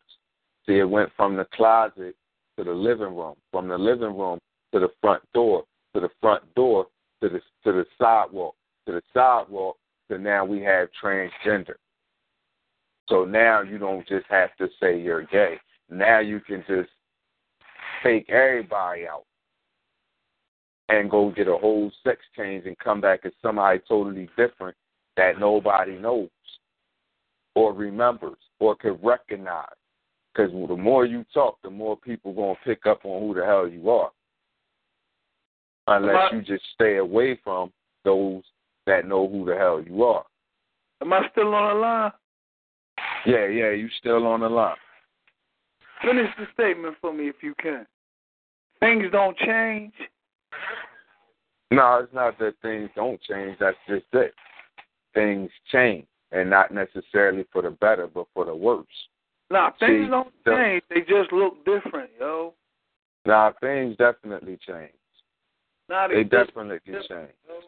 [0.65, 2.15] See, it went from the closet
[2.57, 4.39] to the living room, from the living room
[4.73, 5.63] to the front door,
[5.93, 6.85] to the front door
[7.21, 9.77] to the to the sidewalk, to the sidewalk,
[10.09, 11.75] So now we have transgender.
[13.09, 15.55] So now you don't just have to say you're gay.
[15.89, 16.89] Now you can just
[18.03, 19.25] take everybody out
[20.89, 24.75] and go get a whole sex change and come back as somebody totally different
[25.17, 26.29] that nobody knows
[27.55, 29.65] or remembers or can recognize.
[30.33, 33.45] Because the more you talk, the more people going to pick up on who the
[33.45, 34.11] hell you are
[35.87, 37.71] unless you just stay away from
[38.05, 38.43] those
[38.85, 40.23] that know who the hell you are.
[41.01, 42.11] Am I still on the line?
[43.25, 44.75] Yeah, yeah, you still on the line.
[46.03, 47.85] Finish the statement for me if you can.
[48.79, 49.93] Things don't change.
[51.71, 53.57] No, it's not that things don't change.
[53.59, 54.33] That's just it.
[55.13, 58.85] Things change, and not necessarily for the better, but for the worse.
[59.51, 60.83] Nah, things See, don't the- change.
[60.89, 62.53] They just look different, yo.
[63.25, 64.93] Now, things definitely change.
[65.89, 67.05] Nah, They just definitely change.
[67.47, 67.59] yo.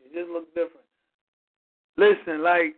[0.00, 0.86] They just look different.
[1.96, 2.76] Listen, like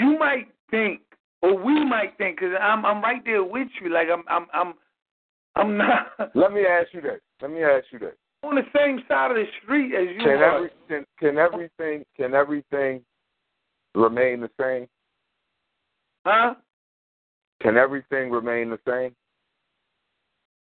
[0.00, 1.00] you might think,
[1.42, 3.90] or we might think, because I'm I'm right there with you.
[3.92, 4.74] Like I'm I'm I'm
[5.56, 7.20] I'm not Let me ask you this.
[7.42, 8.14] Let me ask you this.
[8.42, 10.56] on the same side of the street as you Can are.
[10.56, 13.02] every can, can everything can everything
[13.94, 14.86] remain the same?
[16.26, 16.54] huh?
[17.62, 19.14] Can everything remain the same?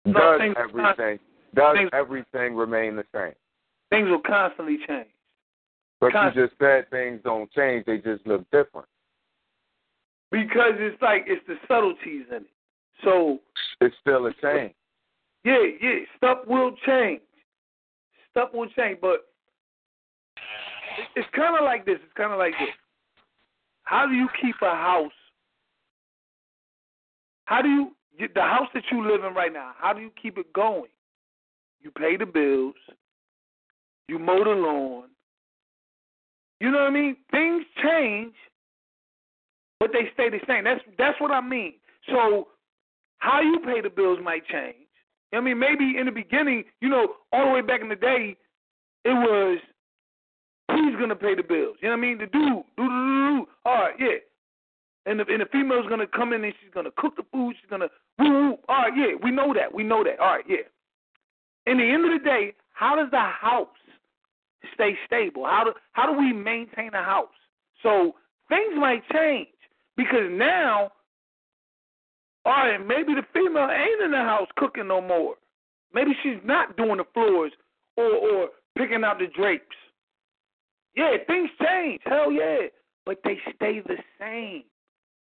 [0.06, 1.20] No, Does everything
[1.56, 3.34] does things- everything remain the same?
[3.90, 5.10] Things will constantly change.
[6.02, 8.88] But Con- you just said things don't change; they just look different.
[10.36, 12.50] Because it's like it's the subtleties in it.
[13.04, 13.40] So
[13.80, 14.74] It's still a change.
[15.46, 17.22] yeah, yeah, stuff will change.
[18.32, 19.28] Stuff will change, but
[21.16, 22.00] it's kind of like this.
[22.04, 22.68] It's kind of like this.
[23.84, 25.12] How do you keep a house?
[27.46, 27.92] How do you
[28.34, 29.72] the house that you live in right now?
[29.78, 30.92] How do you keep it going?
[31.82, 32.76] You pay the bills.
[34.10, 35.10] You mow the lawn.
[36.60, 37.18] You know what I mean?
[37.32, 38.34] Things change,
[39.80, 40.64] but they stay the same.
[40.64, 41.74] That's that's what I mean.
[42.10, 42.48] So
[43.20, 44.76] how you pay the bills might change.
[45.34, 48.38] I mean, maybe in the beginning, you know, all the way back in the day,
[49.04, 49.60] it was
[50.72, 51.78] he's gonna pay the bills.
[51.82, 52.18] You know what I mean?
[52.18, 53.48] The dude, do do do do.
[53.66, 54.18] All right, yeah.
[55.06, 57.56] And the and the female's gonna come in and she's gonna cook the food.
[57.60, 58.58] She's gonna woo woo.
[58.70, 59.16] All right, yeah.
[59.22, 59.74] We know that.
[59.74, 60.20] We know that.
[60.20, 60.66] All right, yeah.
[61.66, 63.68] In the end of the day, how does the house
[64.74, 65.46] stay stable?
[65.46, 67.28] How do how do we maintain a house?
[67.84, 68.16] So
[68.50, 69.50] things might change
[69.98, 70.92] because now,
[72.46, 75.36] all right, maybe the female ain't in the house cooking no more.
[75.94, 77.52] Maybe she's not doing the floors
[77.98, 79.76] or or picking out the drapes.
[80.96, 82.02] Yeah, things change.
[82.06, 82.68] Hell yeah,
[83.06, 84.64] but they stay the same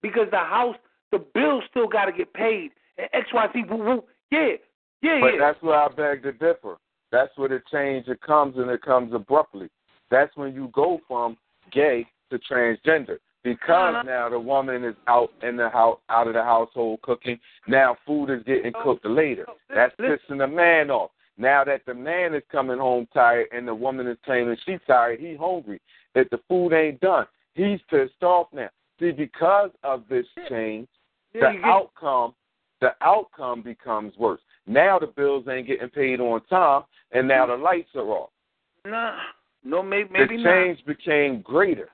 [0.01, 0.75] because the house,
[1.11, 2.71] the bills still got to get paid.
[2.97, 4.03] And X Y Z, woo woo.
[4.31, 4.53] Yeah,
[5.01, 5.31] yeah, But yeah.
[5.31, 6.77] But that's where I beg to differ.
[7.11, 9.69] That's where the change it comes and it comes abruptly.
[10.09, 11.37] That's when you go from
[11.71, 13.17] gay to transgender.
[13.43, 14.03] Because Uh-huh.
[14.03, 17.39] now the woman is out in the house out of the household cooking.
[17.67, 19.45] Now food is getting Oh, cooked later.
[19.47, 21.11] oh, That's pissing the man off.
[21.37, 25.19] Now that the man is coming home tired and the woman is claiming she's tired,
[25.19, 25.81] he hungry.
[26.13, 27.25] If the food ain't done,
[27.55, 28.69] he's pissed off now.
[28.99, 30.87] See, because of this change,
[31.33, 32.35] the outcome
[32.81, 34.41] the outcome becomes worse.
[34.67, 38.29] Now the bills ain't getting paid on time, and now the lights are off.
[38.85, 39.17] Nah,
[39.63, 40.51] no, maybe maybe the not.
[40.51, 41.89] change became greater.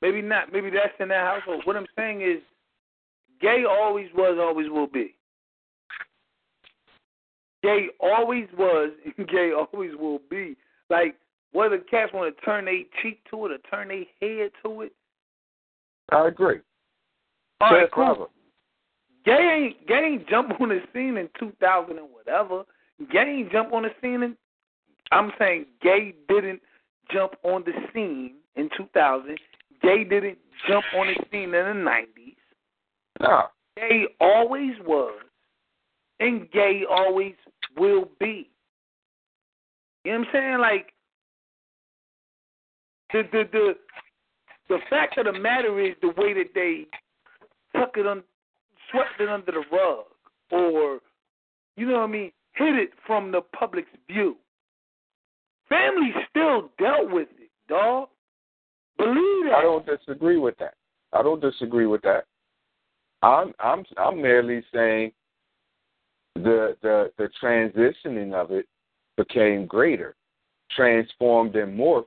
[0.00, 0.52] Maybe not.
[0.52, 1.62] Maybe that's in that household.
[1.64, 2.40] What I'm saying is,
[3.40, 5.14] gay always was, always will be.
[7.62, 10.56] Gay always was, and gay always will be.
[10.90, 11.16] Like
[11.52, 14.92] whether cats want to turn their cheek to it or turn their head to it.
[16.10, 16.60] I agree.
[17.60, 18.30] All right, cool.
[19.24, 22.64] Gay ain't gay ain't jump on the scene in 2000 and whatever.
[23.12, 24.36] Gay ain't jump on the scene in.
[25.10, 26.60] I'm saying gay didn't
[27.12, 29.38] jump on the scene in 2000.
[29.82, 32.34] Gay didn't jump on the scene in the 90s.
[33.20, 33.42] No.
[33.76, 35.20] Gay always was,
[36.20, 37.34] and gay always
[37.76, 38.50] will be.
[40.04, 40.58] You know what I'm saying?
[40.58, 40.92] Like
[43.12, 43.74] the the the
[44.68, 46.86] the fact of the matter is the way that they
[47.76, 48.22] tuck it on,
[48.90, 50.04] swept it under the rug,
[50.50, 51.00] or
[51.76, 54.36] you know what I mean, hid it from the public's view.
[55.68, 58.08] Family still dealt with it, dog.
[58.98, 59.54] Believe that.
[59.58, 60.74] I don't disagree with that.
[61.12, 62.24] I don't disagree with that.
[63.22, 65.12] I'm I'm I'm merely saying
[66.34, 68.66] the the the transitioning of it
[69.16, 70.14] became greater,
[70.74, 72.06] transformed and morphed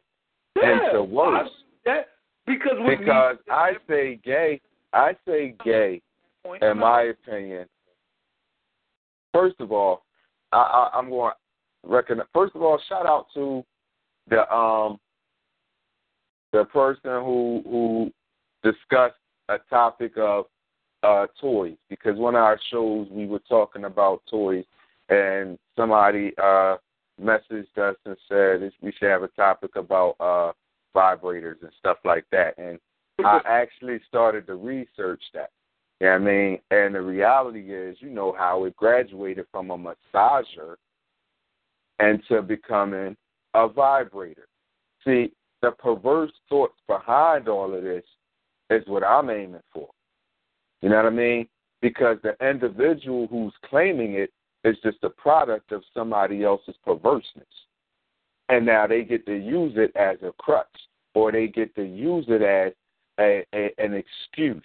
[0.55, 1.49] yeah, into worse.
[1.49, 2.07] I- that
[2.45, 4.61] because Because me, I say gay,
[4.93, 6.01] I say gay
[6.43, 7.67] point, in my opinion,
[9.33, 10.03] first of all,
[10.51, 12.27] I, I, I'm going to recognize.
[12.33, 13.63] First of all, shout out to
[14.29, 14.99] the um
[16.52, 18.12] the person who who
[18.64, 19.16] discussed
[19.49, 20.45] a topic of
[21.04, 24.66] uh toys because one of our shows we were talking about toys
[25.10, 26.76] and somebody uh
[27.22, 30.52] messaged us and said we should have a topic about uh
[30.95, 32.80] vibrators and stuff like that and
[33.26, 35.49] I actually started to research that.
[35.99, 36.60] You know what I mean?
[36.72, 40.76] And the reality is, you know how it graduated from a massager
[41.99, 43.16] into becoming
[43.54, 44.47] a vibrator.
[45.06, 45.32] See,
[45.62, 48.03] the perverse thoughts behind all of this
[48.70, 49.89] is what I'm aiming for.
[50.82, 51.47] You know what I mean?
[51.82, 54.32] Because the individual who's claiming it
[54.64, 57.45] is just a product of somebody else's perverseness.
[58.49, 60.68] And now they get to use it as a crutch,
[61.16, 62.74] or they get to use it as
[63.20, 64.64] a, a, an excuse.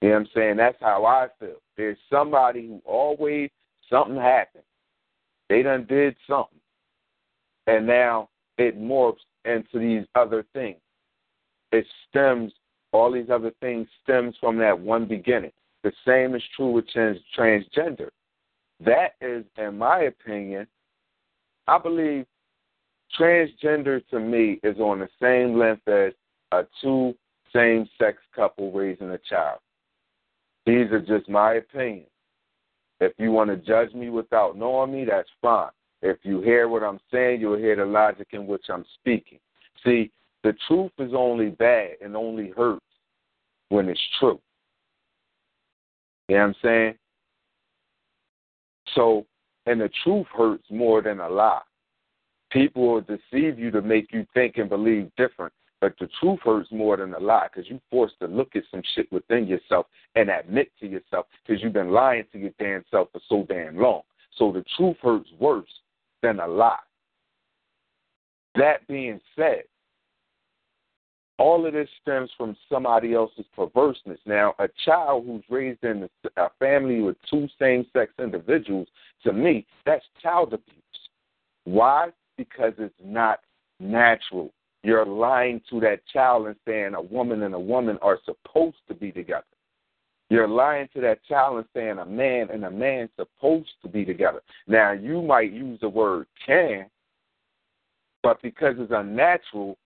[0.00, 0.56] You know what I'm saying?
[0.56, 1.60] That's how I feel.
[1.76, 3.50] There's somebody who always
[3.90, 4.64] something happened.
[5.48, 6.58] They done did something.
[7.66, 10.78] And now it morphs into these other things.
[11.72, 12.52] It stems,
[12.92, 15.52] all these other things stems from that one beginning.
[15.82, 18.08] The same is true with trans- transgender.
[18.84, 20.66] That is, in my opinion,
[21.66, 22.26] I believe
[23.18, 26.12] transgender to me is on the same length as
[26.52, 27.14] a two
[27.52, 29.58] same sex couple raising a child.
[30.66, 32.06] These are just my opinions.
[33.00, 35.70] If you want to judge me without knowing me, that's fine.
[36.02, 39.38] If you hear what I'm saying, you'll hear the logic in which I'm speaking.
[39.84, 40.10] See,
[40.42, 42.84] the truth is only bad and only hurts
[43.68, 44.40] when it's true.
[46.28, 46.94] You know what I'm saying?
[48.94, 49.26] So,
[49.66, 51.60] and the truth hurts more than a lie.
[52.50, 56.70] People will deceive you to make you think and believe different, but the truth hurts
[56.72, 59.86] more than a lie because you're forced to look at some shit within yourself
[60.16, 63.76] and admit to yourself because you've been lying to your damn self for so damn
[63.76, 64.02] long.
[64.36, 65.68] So the truth hurts worse
[66.22, 66.78] than a lie.
[68.56, 69.62] That being said,
[71.38, 74.18] all of this stems from somebody else's perverseness.
[74.26, 78.88] Now, a child who's raised in a family with two same sex individuals,
[79.24, 80.74] to me, that's child abuse.
[81.64, 82.08] Why?
[82.36, 83.40] Because it's not
[83.78, 84.52] natural.
[84.82, 88.94] You're lying to that child and saying a woman and a woman are supposed to
[88.94, 89.44] be together.
[90.30, 94.04] You're lying to that child and saying a man and a man supposed to be
[94.04, 94.40] together.
[94.68, 96.86] Now you might use the word can,
[98.22, 99.76] but because it's unnatural,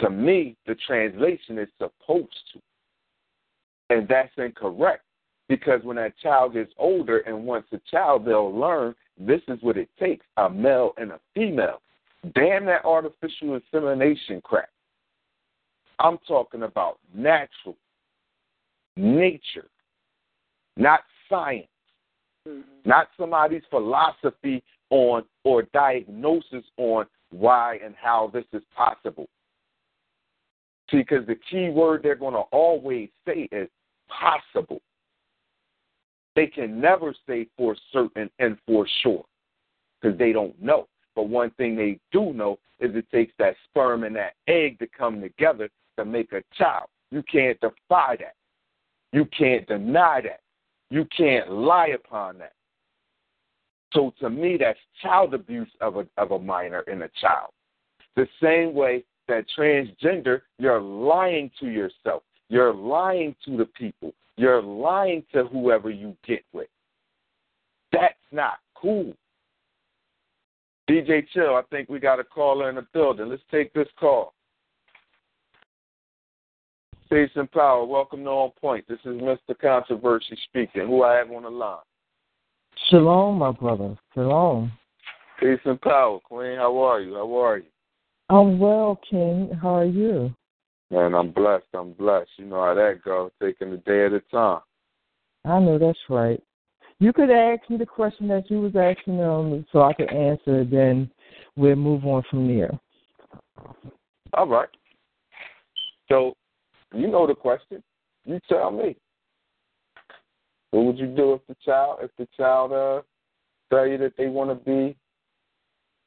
[0.00, 2.60] to me the translation is supposed to.
[3.90, 5.04] And that's incorrect.
[5.48, 9.76] Because when that child gets older and wants a child, they'll learn this is what
[9.76, 11.80] it takes a male and a female.
[12.34, 14.70] Damn that artificial insemination crap.
[16.00, 17.76] I'm talking about natural,
[18.96, 19.68] nature,
[20.76, 21.66] not science,
[22.46, 22.60] mm-hmm.
[22.84, 29.26] not somebody's philosophy on or diagnosis on why and how this is possible.
[30.90, 33.68] See, because the key word they're going to always say is
[34.08, 34.80] possible.
[36.36, 39.24] They can never say for certain and for sure
[40.00, 40.88] because they don't know.
[41.14, 44.86] But one thing they do know is it takes that sperm and that egg to
[44.86, 46.88] come together to make a child.
[47.10, 48.34] You can't defy that.
[49.14, 50.40] You can't deny that.
[50.90, 52.54] You can't lie upon that.
[53.92, 57.52] So to me, that's child abuse of a of a minor and a child.
[58.16, 62.24] The same way that transgender, you're lying to yourself.
[62.48, 64.12] You're lying to the people.
[64.36, 66.68] You're lying to whoever you get with.
[67.92, 69.12] That's not cool.
[70.90, 73.28] DJ Chill, I think we got a caller in the building.
[73.28, 74.34] Let's take this call.
[77.14, 77.84] Peace and power.
[77.84, 78.86] Welcome to On Point.
[78.88, 79.56] This is Mr.
[79.60, 80.88] Controversy speaking.
[80.88, 81.78] Who I have on the line?
[82.90, 83.96] Shalom, my brother.
[84.14, 84.72] Shalom.
[85.38, 86.56] Peace and power, Queen.
[86.56, 87.14] How are you?
[87.14, 87.66] How are you?
[88.30, 89.56] I'm well, King.
[89.62, 90.34] How are you?
[90.90, 91.66] Man, I'm blessed.
[91.72, 92.30] I'm blessed.
[92.36, 94.62] You know how that goes, taking a day at a time.
[95.44, 96.42] I know that's right.
[96.98, 100.64] You could ask me the question that you was asking them so I could answer,
[100.64, 101.08] then
[101.54, 102.76] we'll move on from there.
[104.32, 104.68] All right.
[106.08, 106.34] So
[106.94, 107.82] you know the question.
[108.24, 108.96] You tell me.
[110.70, 113.02] What would you do if the child if the child uh
[113.70, 114.96] tell you that they want to be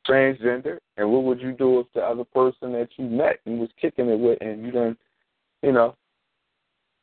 [0.08, 3.70] transgender, and what would you do if the other person that you met and was
[3.80, 4.98] kicking it with, and you done,
[5.62, 5.96] you know,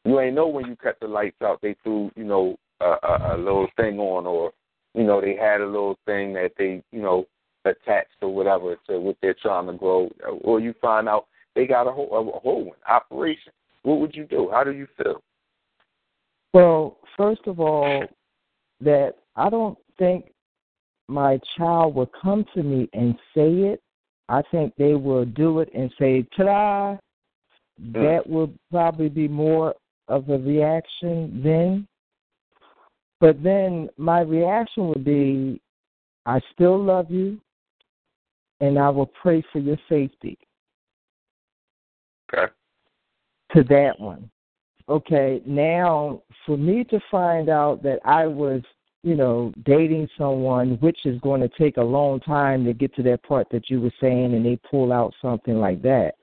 [0.04, 3.36] you ain't know when you cut the lights out, they threw, you know, a, a,
[3.36, 4.52] a little thing on, or
[4.94, 7.26] you know, they had a little thing that they, you know,
[7.64, 10.10] attached or whatever to what they're trying to grow,
[10.42, 13.52] or you find out they got a whole, a whole one operation.
[13.84, 14.50] What would you do?
[14.50, 15.22] How do you feel?
[16.52, 18.04] Well, first of all,
[18.80, 20.32] that I don't think
[21.08, 23.82] my child will come to me and say it.
[24.28, 26.96] I think they will do it and say, ta da.
[27.82, 27.92] Mm.
[27.92, 29.74] That will probably be more
[30.08, 31.86] of a reaction then.
[33.20, 35.60] But then my reaction would be,
[36.24, 37.38] I still love you,
[38.60, 40.38] and I will pray for your safety.
[42.32, 42.50] Okay.
[43.54, 44.30] To that one.
[44.88, 48.60] Okay, now for me to find out that I was,
[49.02, 53.02] you know, dating someone, which is going to take a long time to get to
[53.04, 56.14] that part that you were saying, and they pull out something like that.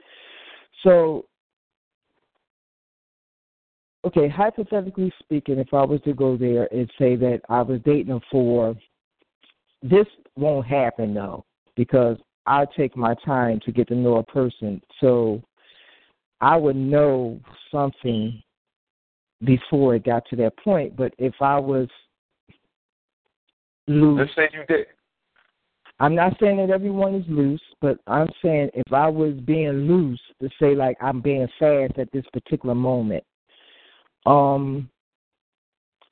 [0.84, 1.26] So
[4.06, 8.14] okay, hypothetically speaking, if I was to go there and say that I was dating
[8.14, 8.76] her for
[9.82, 11.46] this won't happen though,
[11.76, 14.82] because I take my time to get to know a person.
[15.00, 15.42] So
[16.42, 17.40] I would know
[17.72, 18.42] something
[19.44, 20.96] before it got to that point.
[20.96, 21.88] But if I was
[23.88, 24.88] loose, Let's say you did.
[26.00, 30.20] I'm not saying that everyone is loose, but I'm saying if I was being loose
[30.42, 33.24] to say like I'm being fast at this particular moment,
[34.26, 34.90] um,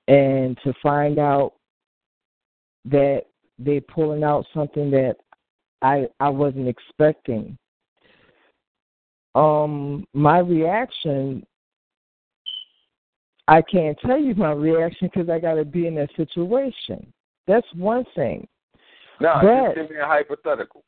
[0.07, 1.53] and to find out
[2.85, 3.23] that
[3.57, 5.15] they're pulling out something that
[5.81, 7.57] I I wasn't expecting.
[9.39, 11.45] Um, my reaction,
[13.47, 17.13] I can't tell you my reaction because I got to be in that situation.
[17.47, 18.45] That's one thing.
[19.21, 20.83] No, just give me a hypothetical.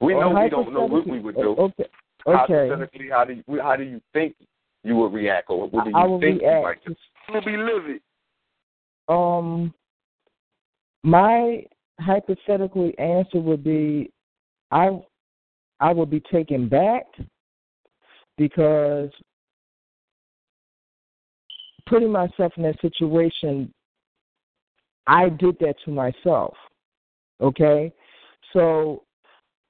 [0.00, 1.54] We know we don't know what we would do.
[1.58, 1.84] Okay.
[2.26, 2.68] Okay.
[2.68, 4.34] Hypothetically, how do you how do you think
[4.82, 6.86] you would react, or what do you I will think you might react.
[6.86, 6.94] do?
[7.28, 8.00] It'll be livid.
[9.08, 9.74] Um,
[11.02, 11.64] my
[12.00, 14.10] hypothetical answer would be,
[14.70, 14.98] I,
[15.80, 17.04] I would be taken back
[18.36, 19.10] because
[21.86, 23.72] putting myself in that situation,
[25.06, 26.54] I did that to myself.
[27.40, 27.92] Okay,
[28.52, 29.02] so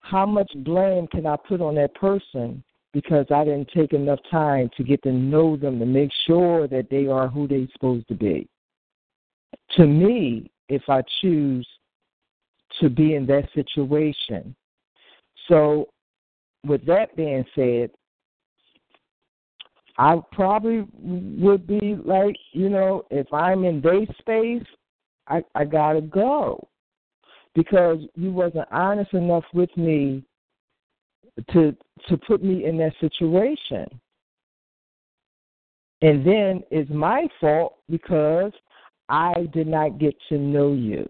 [0.01, 2.63] how much blame can I put on that person
[2.93, 6.89] because I didn't take enough time to get to know them to make sure that
[6.91, 8.49] they are who they're supposed to be?
[9.77, 11.67] to me, if I choose
[12.81, 14.55] to be in that situation.
[15.49, 15.89] So,
[16.67, 17.91] with that being said,
[19.97, 24.67] I probably would be like, you know, if I'm in their space,
[25.29, 26.69] I, I gotta go
[27.55, 30.25] because you wasn't honest enough with me
[31.53, 31.77] to
[32.09, 33.87] to put me in that situation.
[36.03, 38.53] And then it's my fault because
[39.09, 41.09] I did not get to know you.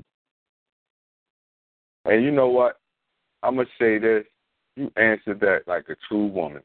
[2.05, 2.77] And you know what?
[3.43, 4.25] I'm gonna say this.
[4.77, 6.63] You answered that like a true woman.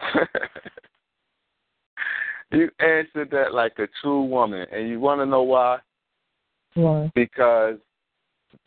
[2.52, 5.78] you answered that like a true woman, and you want to know why?
[6.74, 7.10] Why?
[7.14, 7.76] Because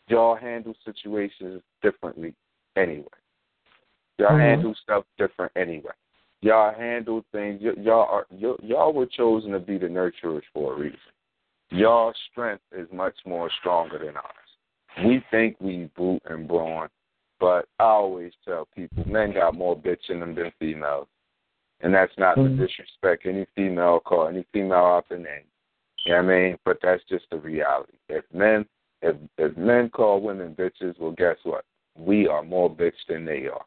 [0.08, 2.34] y'all handle situations differently
[2.76, 3.04] anyway.
[4.18, 4.40] Y'all Mhm.
[4.40, 5.92] handle stuff different anyway.
[6.40, 7.62] Y'all handle things.
[7.62, 10.98] y- Y'all are y- y'all were chosen to be the nurturers for a reason.
[11.70, 14.56] Y'all strength is much more stronger than ours.
[15.04, 16.88] We think we brute and brawn,
[17.40, 21.08] but I always tell people men got more bitch in them than females.
[21.80, 22.56] And that's not Mhm.
[22.56, 25.44] to disrespect any female call any female out the name.
[26.04, 26.58] You know what I mean?
[26.64, 27.98] But that's just the reality.
[28.08, 28.66] If men
[29.02, 31.64] if if men call women bitches, well guess what?
[31.96, 33.64] We are more bitch than they are.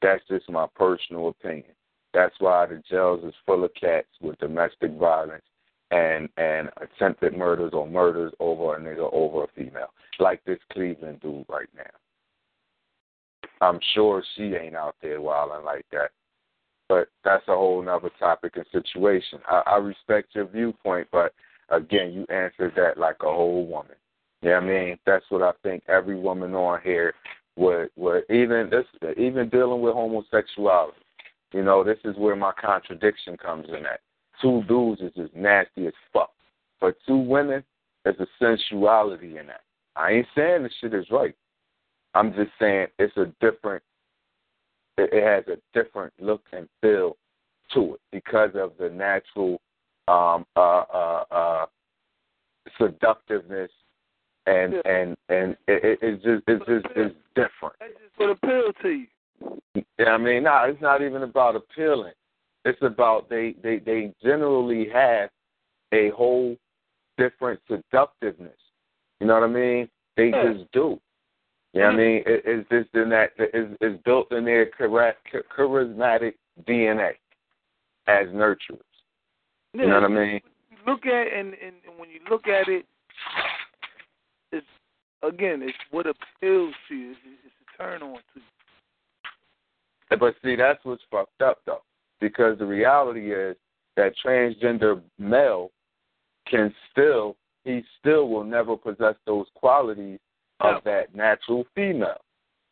[0.00, 1.74] That's just my personal opinion.
[2.14, 5.44] That's why the jails is full of cats with domestic violence
[5.90, 11.20] and and attempted murders or murders over a nigga over a female, like this Cleveland
[11.20, 11.82] dude right now.
[13.60, 16.10] I'm sure she ain't out there wilding like that,
[16.88, 19.40] but that's a whole nother topic and situation.
[19.48, 21.34] I, I respect your viewpoint, but
[21.68, 23.96] again, you answered that like a whole woman.
[24.42, 24.98] You know what I mean?
[25.04, 27.14] That's what I think every woman on here
[27.56, 28.86] would would even this
[29.16, 30.98] even dealing with homosexuality.
[31.52, 34.00] You know, this is where my contradiction comes in at.
[34.40, 36.30] Two dudes is as nasty as fuck.
[36.80, 37.64] But two women,
[38.04, 39.62] there's a sensuality in that.
[39.96, 41.34] I ain't saying the shit is right.
[42.14, 43.82] I'm just saying it's a different
[44.98, 47.16] it, has a different look and feel
[47.74, 49.60] to it because of the natural
[50.08, 51.66] um uh uh uh
[52.78, 53.70] seductiveness
[54.46, 54.80] and Yeah.
[54.84, 57.74] and and it, it, it's just it's just it's different.
[57.80, 59.06] That just would appeal to you.
[59.98, 62.14] Yeah, I mean, no, it's not even about appealing.
[62.64, 65.30] It's about they they they generally have
[65.92, 66.56] a whole
[67.16, 68.58] different seductiveness.
[69.20, 69.88] You know what I mean?
[70.16, 70.52] They Yeah.
[70.52, 71.00] just do.
[71.78, 72.22] You know what I mean?
[72.26, 76.32] It, it's just in that it's, it's built in their charismatic
[76.66, 77.10] DNA
[78.08, 78.80] as nurturers.
[79.74, 80.40] You know what I mean?
[80.88, 82.84] Look at and, and and when you look at it,
[84.50, 84.66] it's
[85.22, 87.10] again, it's what appeals to you.
[87.12, 88.20] It's, it's a turn on to
[90.10, 90.18] you.
[90.18, 91.82] But see, that's what's fucked up though,
[92.20, 93.56] because the reality is
[93.96, 95.70] that transgender male
[96.50, 100.18] can still, he still will never possess those qualities
[100.60, 102.20] of that natural female.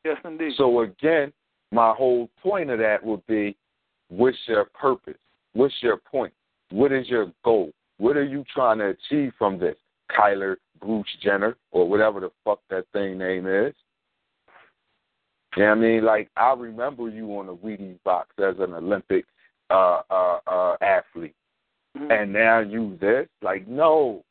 [0.05, 0.53] Yes, indeed.
[0.57, 1.33] So again,
[1.73, 3.57] my whole point of that would be,
[4.09, 5.19] what's your purpose?
[5.53, 6.33] What's your point?
[6.71, 7.73] What is your goal?
[7.99, 9.77] What are you trying to achieve from this?
[10.17, 13.75] Caitlyn Bruce Jenner or whatever the fuck that thing name is.
[15.57, 16.05] You know what I mean?
[16.05, 19.25] Like I remember you on the Wheaties box as an Olympic
[19.71, 21.35] uh uh uh athlete.
[21.97, 22.23] Mhm.
[22.23, 23.29] and now you this.
[23.43, 24.25] Like, no.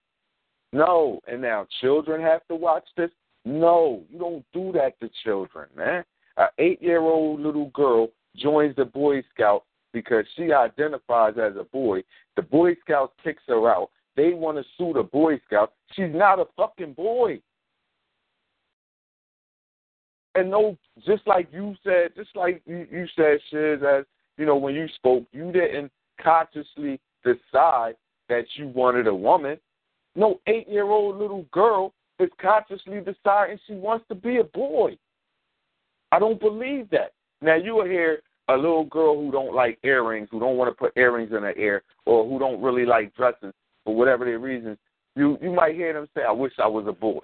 [0.72, 1.20] No.
[1.28, 3.10] And now children have to watch this?
[3.46, 4.04] No.
[4.10, 6.04] You don't do that to children, man.
[6.38, 9.64] An eight year old little girl joins the Boy Scout
[9.94, 12.04] because she identifies as a boy.
[12.36, 13.92] The Boy Scouts kicks her out.
[14.18, 15.74] They want to sue the Boy Scout.
[15.94, 17.40] She's not a fucking boy.
[20.36, 24.04] And no, just like you said, just like you, you said, Shiz, as
[24.38, 25.92] you know, when you spoke, you didn't
[26.22, 27.96] consciously decide
[28.28, 29.58] that you wanted a woman.
[30.16, 34.98] No eight year old little girl is consciously deciding she wants to be a boy.
[36.12, 37.14] I don't believe that.
[37.42, 40.78] Now you will hear a little girl who don't like earrings, who don't want to
[40.78, 44.78] put earrings in her ear, or who don't really like dresses for whatever their reasons.
[45.16, 47.20] You you might hear them say, "I wish I was a boy."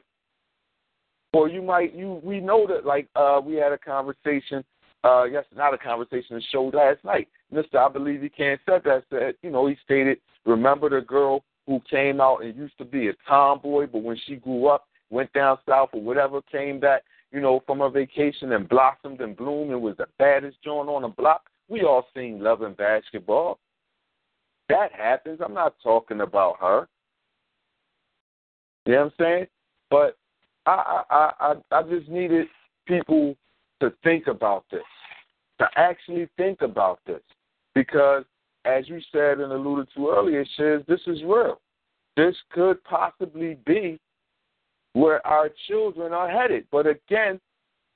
[1.33, 4.63] Or you might you we know that like uh we had a conversation
[5.03, 7.27] uh yes not a conversation a show last night.
[7.53, 7.75] Mr.
[7.75, 11.81] I believe he can't said that said, you know, he stated, remember the girl who
[11.89, 15.57] came out and used to be a tomboy, but when she grew up, went down
[15.67, 19.81] south or whatever, came back, you know, from her vacation and blossomed and bloomed and
[19.81, 21.43] was the baddest joint on the block.
[21.69, 23.57] We all seen love and basketball.
[24.67, 25.39] That happens.
[25.41, 26.89] I'm not talking about her.
[28.85, 29.47] You know what I'm saying?
[29.89, 30.17] But
[30.65, 32.47] I I I I just needed
[32.85, 33.37] people
[33.79, 34.81] to think about this,
[35.59, 37.21] to actually think about this,
[37.73, 38.25] because
[38.65, 41.59] as you said and alluded to earlier, says this is real.
[42.17, 43.99] This could possibly be
[44.93, 46.65] where our children are headed.
[46.71, 47.39] But again,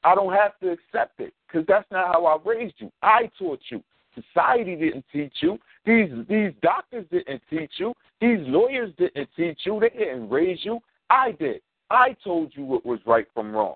[0.04, 2.92] I don't have to accept it because that's not how I raised you.
[3.02, 3.84] I taught you.
[4.14, 5.58] Society didn't teach you.
[5.86, 7.94] These these doctors didn't teach you.
[8.22, 9.80] These lawyers didn't teach you.
[9.80, 10.80] They didn't raise you.
[11.10, 11.62] I did.
[11.90, 13.76] I told you what was right from wrong.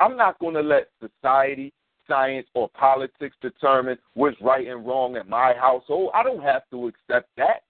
[0.00, 1.72] I'm not going to let society,
[2.12, 6.10] science, or politics determine what's right and wrong in my household.
[6.14, 7.62] I don't have to accept that.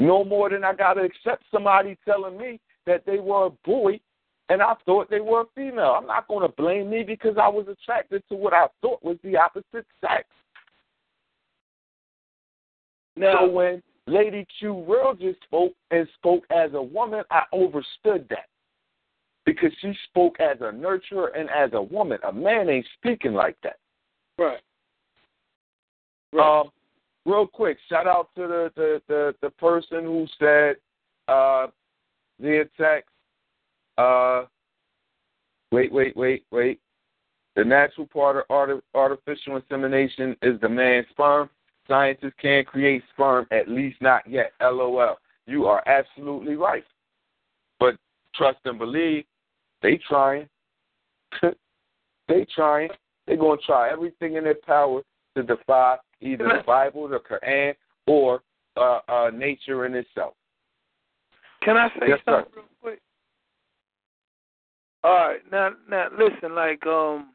[0.00, 4.00] No more than I got to accept somebody telling me that they were a boy
[4.48, 5.96] and I thought they were a female.
[5.98, 9.16] I'm not going to blame me because I was attracted to what I thought was
[9.22, 10.24] the opposite sex.
[13.16, 18.26] Now, So when Lady Q Real just spoke and spoke as a woman, I overstood
[18.28, 18.48] that.
[19.46, 22.18] Because she spoke as a nurturer and as a woman.
[22.26, 23.76] A man ain't speaking like that.
[24.38, 24.60] right.
[26.40, 26.70] Um,
[27.26, 30.76] real quick, shout out to the the the, the person who said
[31.28, 31.68] uh,
[32.40, 33.10] via text.
[33.96, 34.44] Uh,
[35.70, 36.80] wait, wait, wait, wait.
[37.56, 41.48] The natural part of arti- artificial insemination is the man's sperm.
[41.86, 44.52] Scientists can't create sperm, at least not yet.
[44.60, 45.18] LOL.
[45.46, 46.84] You are absolutely right.
[47.78, 47.96] But
[48.34, 49.24] trust and believe,
[49.90, 50.48] they trying.
[52.28, 52.88] they trying.
[53.26, 55.02] They're gonna try everything in their power
[55.36, 57.74] to defy either the Bible, the Quran,
[58.06, 58.42] or
[58.76, 60.34] uh, uh, nature in itself.
[61.62, 62.44] Can I say Yes, sir.
[62.44, 63.00] something real quick?
[65.02, 66.54] All right, now, now, listen.
[66.54, 67.30] Like, um,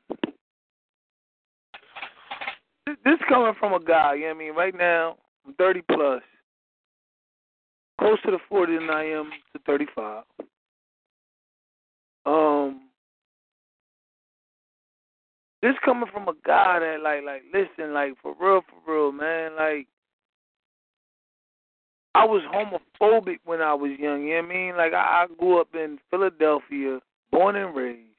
[2.86, 4.16] this, this coming from a guy.
[4.16, 4.56] You know what I mean?
[4.56, 6.22] Right now, I'm 30 plus,
[8.00, 10.24] close to the 40 than I am to 35.
[12.30, 12.82] Um,
[15.62, 19.56] this coming from a guy that, like, like, listen, like, for real, for real, man,
[19.56, 19.88] like.
[22.16, 24.24] I was homophobic when I was young.
[24.24, 24.78] You know what I mean?
[24.78, 27.00] Like I, I grew up in Philadelphia,
[27.32, 28.10] born and raised.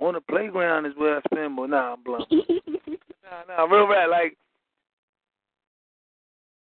[0.00, 1.56] On the playground is where I spend.
[1.56, 2.24] But nah, I'm blunt.
[2.32, 4.08] nah, nah, real rap.
[4.10, 4.36] Like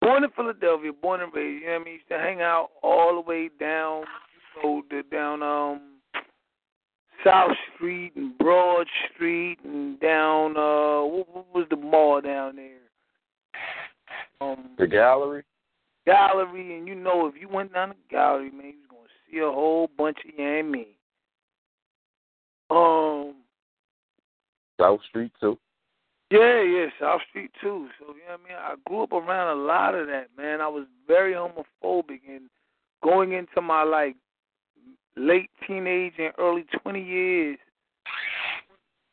[0.01, 1.63] born in Philadelphia, born and raised.
[1.63, 1.95] You know what I mean?
[1.95, 4.05] Used to hang out all the way down,
[4.63, 6.00] you know, the, down um
[7.25, 12.79] South Street and Broad Street and down uh what, what was the mall down there?
[14.41, 15.45] Um The gallery.
[16.07, 19.39] gallery, and you know if you went down the gallery, man, you was gonna see
[19.39, 20.87] a whole bunch of you and me.
[22.71, 23.35] Um,
[24.81, 25.59] South Street too.
[26.31, 27.89] yeah, yeah, South Street too.
[27.99, 28.57] So you know what I mean.
[28.59, 30.61] I grew up around a lot of that, man.
[30.61, 32.49] I was very homophobic, and
[33.03, 34.17] going into my like
[35.17, 37.59] late teenage and early twenty years,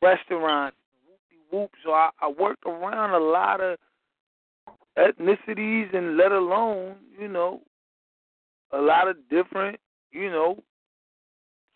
[0.02, 0.74] restaurant,
[1.50, 1.70] whoop.
[1.84, 3.78] So I, I worked around a lot of
[4.98, 7.60] ethnicities and let alone, you know,
[8.72, 9.78] a lot of different,
[10.10, 10.58] you know,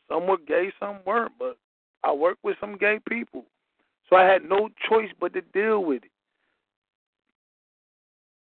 [0.09, 1.57] some were gay, some weren't, but
[2.05, 3.45] I worked with some gay people.
[4.11, 6.11] So I had no choice but to deal with it.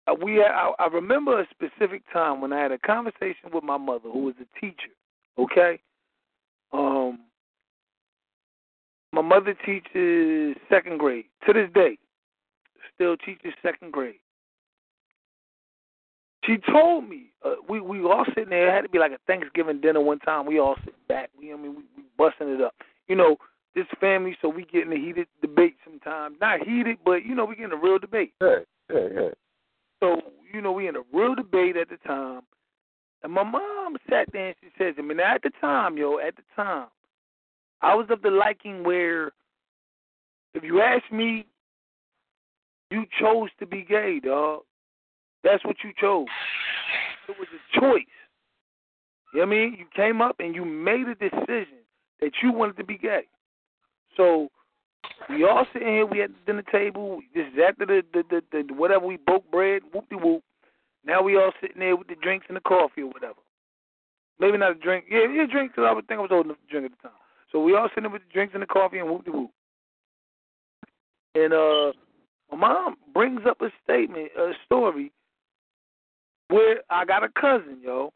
[0.07, 3.77] Uh, we I, I remember a specific time when I had a conversation with my
[3.77, 4.93] mother, who was a teacher.
[5.39, 5.79] Okay,
[6.73, 7.21] um,
[9.13, 11.99] my mother teaches second grade to this day.
[12.95, 14.17] Still teaches second grade.
[16.49, 18.69] she told me uh, we we all sitting there.
[18.69, 20.47] It had to be like a Thanksgiving dinner one time.
[20.47, 21.31] We all sit back.
[21.39, 22.75] We I mean we, we busting it up.
[23.07, 23.37] You know
[23.75, 26.37] this family, so we get in a heated debate sometimes.
[26.41, 28.33] Not heated, but you know we get in a real debate.
[28.41, 28.57] Yeah,
[28.93, 29.29] yeah, yeah.
[30.01, 32.43] So you know we in a real debate at the time.
[33.23, 36.37] And my mom sat there and she says to me, at the time, yo, at
[36.37, 36.87] the time,
[37.81, 39.33] I was of the liking where
[40.55, 41.47] if you ask me,
[42.91, 44.63] you chose to be gay, dog.
[45.45, 46.27] That's what you chose.
[47.29, 48.05] It was a choice.
[49.35, 49.77] You know what I mean?
[49.79, 51.79] You came up and you made a decision
[52.21, 53.23] that you wanted to be gay.
[54.17, 54.49] So
[55.29, 57.21] we all sitting here, we at the dinner table.
[57.35, 60.43] This is after the the, the, the whatever we broke bread, whoop de whoop.
[61.09, 63.41] Now we all sitting there with the drinks and the coffee or whatever.
[64.39, 65.07] Maybe not a drink.
[65.11, 67.09] Yeah, yeah, drink because I would think I was old enough to drink at the
[67.09, 67.19] time.
[67.51, 69.51] So we all sitting there with the drinks and the coffee and whoop de whoop.
[71.35, 71.93] And uh,
[72.53, 75.11] my mom brings up a statement, a story
[76.49, 78.13] where I got a cousin, yo.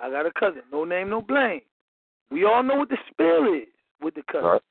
[0.00, 0.62] I got a cousin.
[0.70, 1.60] No name, no blame.
[2.30, 3.68] We all know what the spill is
[4.00, 4.48] with the cousin.
[4.48, 4.62] Right.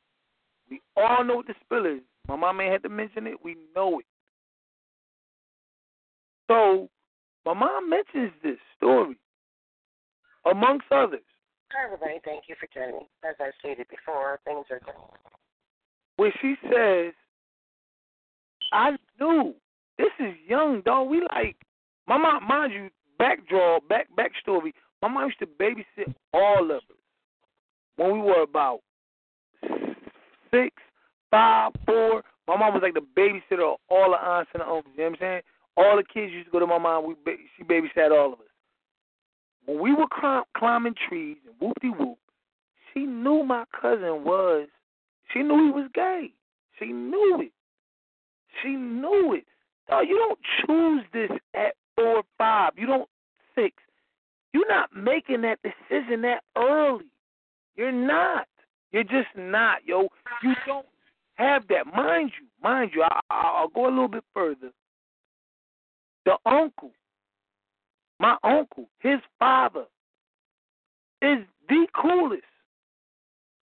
[0.70, 2.02] We all know what the spill is.
[2.30, 3.36] My mom ain't had to mention it.
[3.44, 4.06] We know it.
[6.50, 6.90] So
[7.46, 9.18] my mom mentions this story,
[10.50, 11.22] amongst others,
[11.74, 12.20] Hi, everybody.
[12.26, 13.06] Thank you for joining.
[13.24, 14.94] As I stated before, things are good.
[16.18, 17.14] where she says,
[18.74, 19.54] I knew
[19.98, 21.08] this is young, dog.
[21.10, 21.56] We like
[22.08, 22.90] my mom, mind you,
[23.20, 24.74] backdraw, back backstory.
[25.02, 26.82] My mom used to babysit all of us
[27.96, 28.80] when we were about
[30.52, 30.76] six,
[31.30, 32.22] five, four.
[32.50, 34.84] My mom was like the babysitter of all the aunts and uncles.
[34.98, 35.42] You know what I'm saying?
[35.82, 37.08] All the kids used to go to my mom.
[37.08, 37.16] We
[37.58, 38.46] she babysat all of us.
[39.66, 42.18] When we were climb, climbing trees and whoop de whoop,
[42.94, 44.68] she knew my cousin was.
[45.34, 46.34] She knew he was gay.
[46.78, 47.52] She knew it.
[48.62, 49.46] She knew it.
[49.90, 52.74] No, you don't choose this at four or five.
[52.76, 53.10] You don't
[53.56, 53.76] six.
[54.54, 57.06] You're not making that decision that early.
[57.76, 58.48] You're not.
[58.92, 60.10] You're just not, yo.
[60.44, 60.86] You don't
[61.36, 61.88] have that.
[61.96, 64.72] Mind you, mind you, I, I, I'll go a little bit further.
[66.26, 66.92] The uncle,
[68.20, 69.86] my uncle, his father,
[71.22, 72.44] is the coolest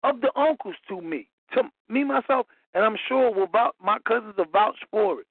[0.04, 4.36] of the uncles to me, to me myself, and I'm sure will vouch, my cousins
[4.38, 5.28] will vouch for it.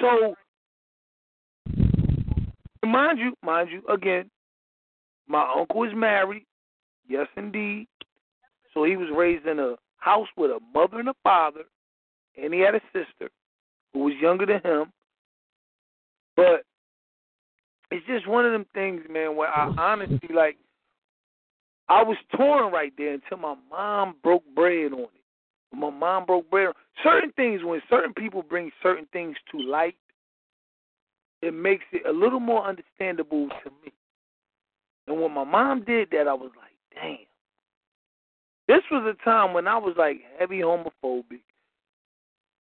[0.00, 0.34] So,
[2.84, 4.30] mind you, mind you, again,
[5.26, 6.46] my uncle is married,
[7.08, 7.88] yes indeed.
[8.74, 11.64] So he was raised in a house with a mother and a father,
[12.40, 13.30] and he had a sister
[13.92, 14.92] who was younger than him.
[16.38, 16.62] But
[17.90, 20.56] it's just one of them things, man, where I honestly like
[21.88, 25.76] I was torn right there until my mom broke bread on it.
[25.76, 29.96] My mom broke bread on certain things when certain people bring certain things to light,
[31.42, 33.92] it makes it a little more understandable to me.
[35.08, 37.16] And when my mom did that, I was like, damn.
[38.68, 41.40] This was a time when I was like heavy homophobic.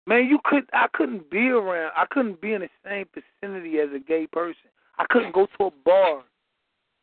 [0.06, 3.88] Man, you could I couldn't be around I couldn't be in the same vicinity as
[3.94, 4.70] a gay person.
[4.98, 6.22] I couldn't go to a bar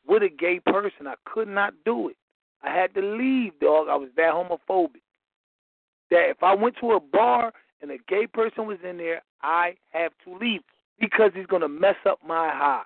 [0.08, 1.08] with a gay person.
[1.08, 2.18] I could not do it.
[2.64, 3.88] I had to leave, dog.
[3.90, 5.02] I was that homophobic.
[6.12, 7.52] That if I went to a bar
[7.82, 10.62] and a gay person was in there, I have to leave
[11.00, 12.84] because he's gonna mess up my high.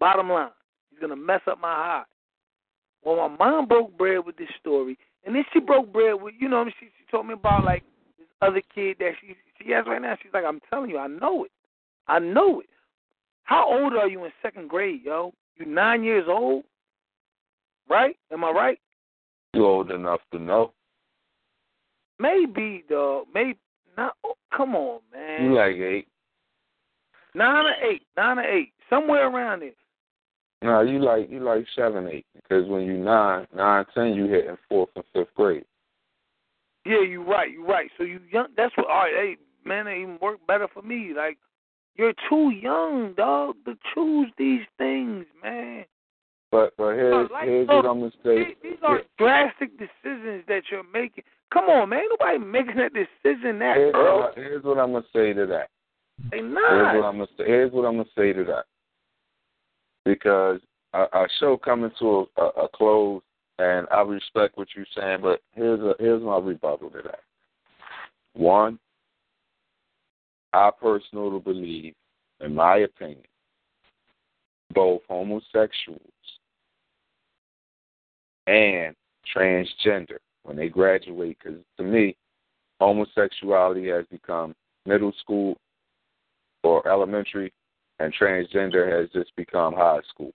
[0.00, 0.50] Bottom line,
[0.90, 2.04] he's gonna mess up my high.
[3.04, 6.48] Well, my mom broke bread with this story, and then she broke bread with, you
[6.48, 7.84] know, she she told me about like
[8.42, 10.16] other kid that she she has right now.
[10.22, 11.52] She's like, I'm telling you, I know it,
[12.08, 12.68] I know it.
[13.44, 15.32] How old are you in second grade, yo?
[15.56, 16.64] You nine years old,
[17.88, 18.16] right?
[18.32, 18.78] Am I right?
[19.54, 20.72] You old enough to know.
[22.18, 23.26] Maybe, dog.
[23.34, 23.58] Maybe
[23.96, 24.14] not.
[24.24, 25.44] Oh, come on, man.
[25.44, 26.08] You like eight.
[27.34, 29.70] Nine or eight, nine or eight, somewhere around there.
[30.62, 32.26] No, you like you like seven, eight.
[32.34, 35.64] Because when you nine, nine, ten, you hit in fourth and fifth grade.
[36.84, 37.50] Yeah, you're right.
[37.50, 37.90] You're right.
[37.96, 38.46] So you young.
[38.56, 38.88] That's what.
[38.88, 41.12] All right, hey, man, it even work better for me.
[41.16, 41.38] Like
[41.96, 45.84] you're too young, dog, to choose these things, man.
[46.50, 48.38] But but here's Like, here's look, what I'm gonna say.
[48.44, 51.24] These, these are drastic decisions that you're making.
[51.52, 52.04] Come on, man.
[52.10, 54.20] Nobody making that decision that Here's early.
[54.20, 55.68] what, I- here's what I'm gonna say to that.
[56.30, 56.96] They Here's not.
[56.96, 57.44] what I'm gonna say.
[57.46, 58.64] Here's what I'm gonna say to that.
[60.04, 60.60] Because
[60.92, 63.22] our, our show coming to a, a, a close,
[63.58, 67.20] and I respect what you're saying, but here's a here's my rebuttal to that.
[68.34, 68.78] One,
[70.52, 71.94] I personally believe,
[72.40, 73.24] in my opinion,
[74.74, 76.00] both homosexuals
[78.46, 78.94] and
[79.34, 82.16] transgender when they graduate, because to me,
[82.80, 84.54] homosexuality has become
[84.86, 85.56] middle school
[86.64, 87.52] or elementary,
[87.98, 90.32] and transgender has just become high school.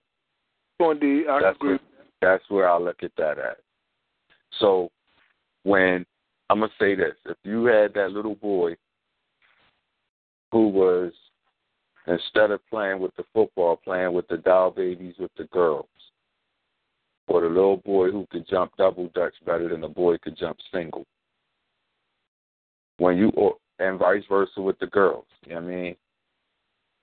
[0.80, 1.78] Indeed, I that's agree.
[2.20, 3.58] That's where I look at that at.
[4.58, 4.90] So
[5.62, 6.04] when
[6.50, 8.76] I'm gonna say this, if you had that little boy
[10.50, 11.12] who was
[12.06, 15.86] instead of playing with the football, playing with the doll babies with the girls,
[17.26, 20.56] or the little boy who could jump double dutch better than the boy could jump
[20.72, 21.04] single.
[22.96, 25.26] When you or and vice versa with the girls.
[25.44, 25.96] You know what I mean?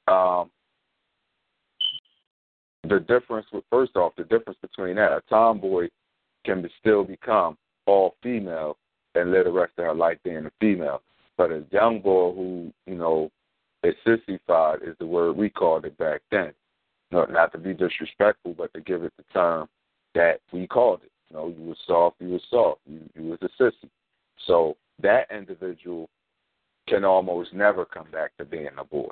[0.08, 0.52] Um
[2.90, 5.90] the difference with first off, the difference between that, a tomboy
[6.46, 8.78] can still become all female
[9.16, 11.02] and live the rest of her life being a female.
[11.38, 13.32] But a young boy who, you know,
[13.84, 16.54] is sissified is the word we called it back then.
[17.12, 19.68] No, not to be disrespectful, but to give it the term
[20.16, 21.12] that we called it.
[21.30, 23.90] You know, you were soft, you were soft, you you was a sissy.
[24.48, 26.10] So that individual
[26.88, 29.12] can almost never come back to being a boy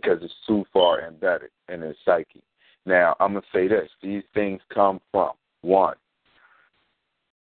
[0.00, 2.42] because it's too far embedded in his psyche.
[2.84, 5.32] Now, I'm going to say this these things come from
[5.62, 5.96] one,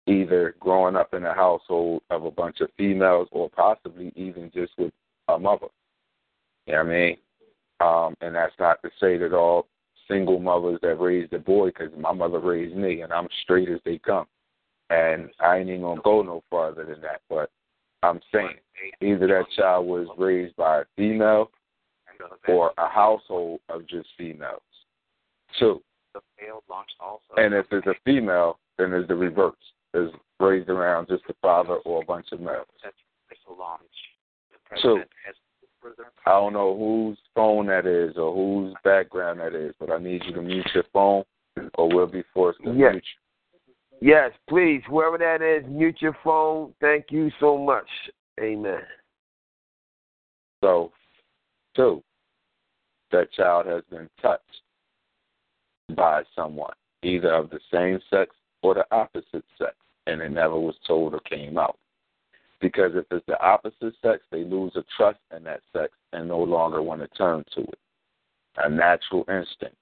[0.08, 4.74] either growing up in a household of a bunch of females or possibly even just
[4.78, 4.92] with
[5.28, 5.68] a mother.
[6.66, 7.18] You know what I mean?
[7.82, 9.68] Um, and that's not to say that all
[10.08, 13.80] single mothers that raised a boy, because my mother raised me, and I'm straight as
[13.86, 14.26] they come.
[14.90, 17.22] And I ain't even going to go no farther than that.
[17.30, 17.52] But
[18.02, 18.56] I'm saying
[19.02, 21.52] either that child was raised by a female
[22.48, 24.62] or a household of just females.
[25.58, 25.82] Two.
[27.38, 29.56] And if it's a female, then it's the reverse.
[29.94, 32.66] It's raised around just a father or a bunch of males.
[34.82, 35.02] Two.
[36.26, 40.24] I don't know whose phone that is or whose background that is, but I need
[40.26, 41.24] you to mute your phone
[41.76, 42.91] or we'll be forced to Yes.
[42.94, 43.20] mute you.
[44.02, 46.74] Yes, please, whoever that is, mute your phone.
[46.80, 47.88] Thank you so much.
[48.40, 48.82] Amen.
[50.62, 50.94] So,
[51.76, 52.04] two,
[53.11, 54.61] that child has been touched
[55.95, 56.73] by someone,
[57.03, 59.76] either of the same sex or the opposite sex,
[60.07, 61.77] and it never was told or came out.
[62.61, 66.40] Because if it's the opposite sex, they lose a trust in that sex and no
[66.40, 67.80] longer want to turn to it.
[68.57, 69.77] A natural instinct.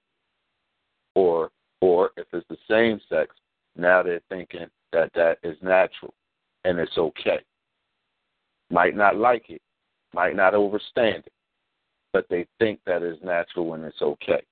[1.14, 1.50] Or
[1.80, 3.34] or if it's the same sex,
[3.76, 6.14] now they're thinking that that is natural
[6.64, 7.40] and it's okay.
[8.70, 9.62] Might not like it,
[10.12, 11.32] might not understand it,
[12.18, 14.42] but they think that is natural and it's okay.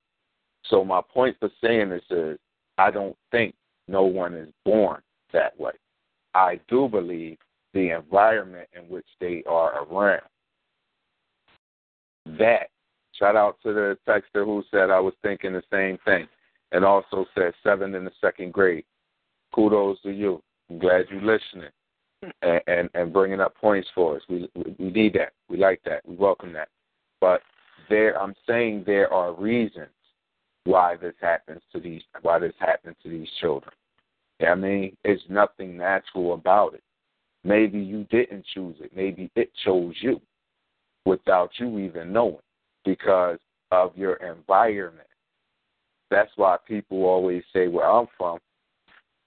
[0.66, 2.38] So my point for saying this is
[2.78, 3.56] I don't think
[3.88, 5.02] no one is born
[5.32, 5.72] that way.
[6.32, 7.38] I do believe
[7.74, 10.22] the environment in which they are around.
[12.38, 12.68] That
[13.18, 16.28] shout out to the texter who said I was thinking the same thing
[16.70, 18.84] and also said seven in the second grade.
[19.52, 20.40] Kudos to you.
[20.70, 21.70] I'm glad you're listening
[22.42, 24.22] and, and, and bringing up points for us.
[24.28, 25.32] We, we need that.
[25.48, 26.06] We like that.
[26.06, 26.68] We welcome that.
[27.20, 27.42] But
[27.88, 29.88] there, I'm saying there are reasons
[30.64, 33.72] why this happens to these why this happens to these children.
[34.46, 36.82] I mean, it's nothing natural about it.
[37.44, 38.90] Maybe you didn't choose it.
[38.94, 40.20] Maybe it chose you
[41.04, 42.38] without you even knowing
[42.84, 43.38] because
[43.70, 45.08] of your environment.
[46.10, 48.38] That's why people always say where I'm from,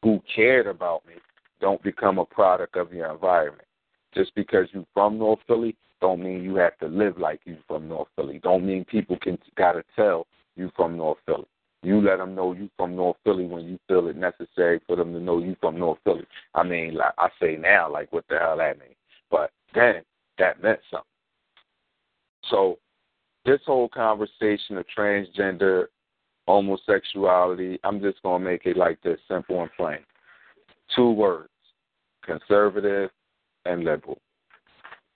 [0.03, 1.13] who cared about me,
[1.59, 3.67] don't become a product of your environment.
[4.13, 7.87] Just because you're from North Philly, don't mean you have to live like you from
[7.87, 8.39] North Philly.
[8.41, 11.47] Don't mean people can gotta tell you from North Philly.
[11.81, 15.13] You let them know you from North Philly when you feel it necessary for them
[15.13, 16.25] to know you from North Philly.
[16.53, 18.95] I mean, like I say now, like what the hell that mean?
[19.31, 20.03] But then
[20.37, 21.05] that meant something.
[22.49, 22.79] So
[23.45, 25.85] this whole conversation of transgender
[26.47, 29.99] homosexuality, I'm just gonna make it like this, simple and plain.
[30.95, 31.49] Two words:
[32.25, 33.11] conservative
[33.65, 34.19] and liberal.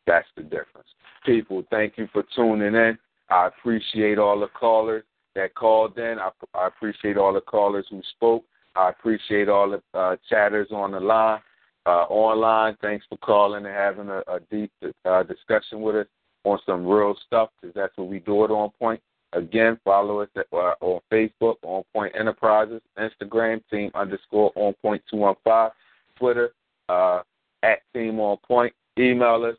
[0.05, 0.87] That's the difference.
[1.25, 2.97] People, thank you for tuning in.
[3.29, 5.03] I appreciate all the callers
[5.35, 6.17] that called in.
[6.19, 8.43] I, I appreciate all the callers who spoke.
[8.75, 11.39] I appreciate all the uh, chatters on the line,
[11.85, 12.75] uh, online.
[12.81, 14.71] Thanks for calling and having a, a deep
[15.05, 16.07] uh, discussion with us
[16.43, 19.01] on some real stuff because that's what we do it on point.
[19.31, 25.01] Again, follow us at, uh, on Facebook, On Point Enterprises, Instagram, Team underscore On Point
[25.09, 25.71] two one five,
[26.19, 26.51] Twitter
[26.89, 27.21] uh,
[27.63, 28.73] at Team On Point.
[28.99, 29.55] Email us,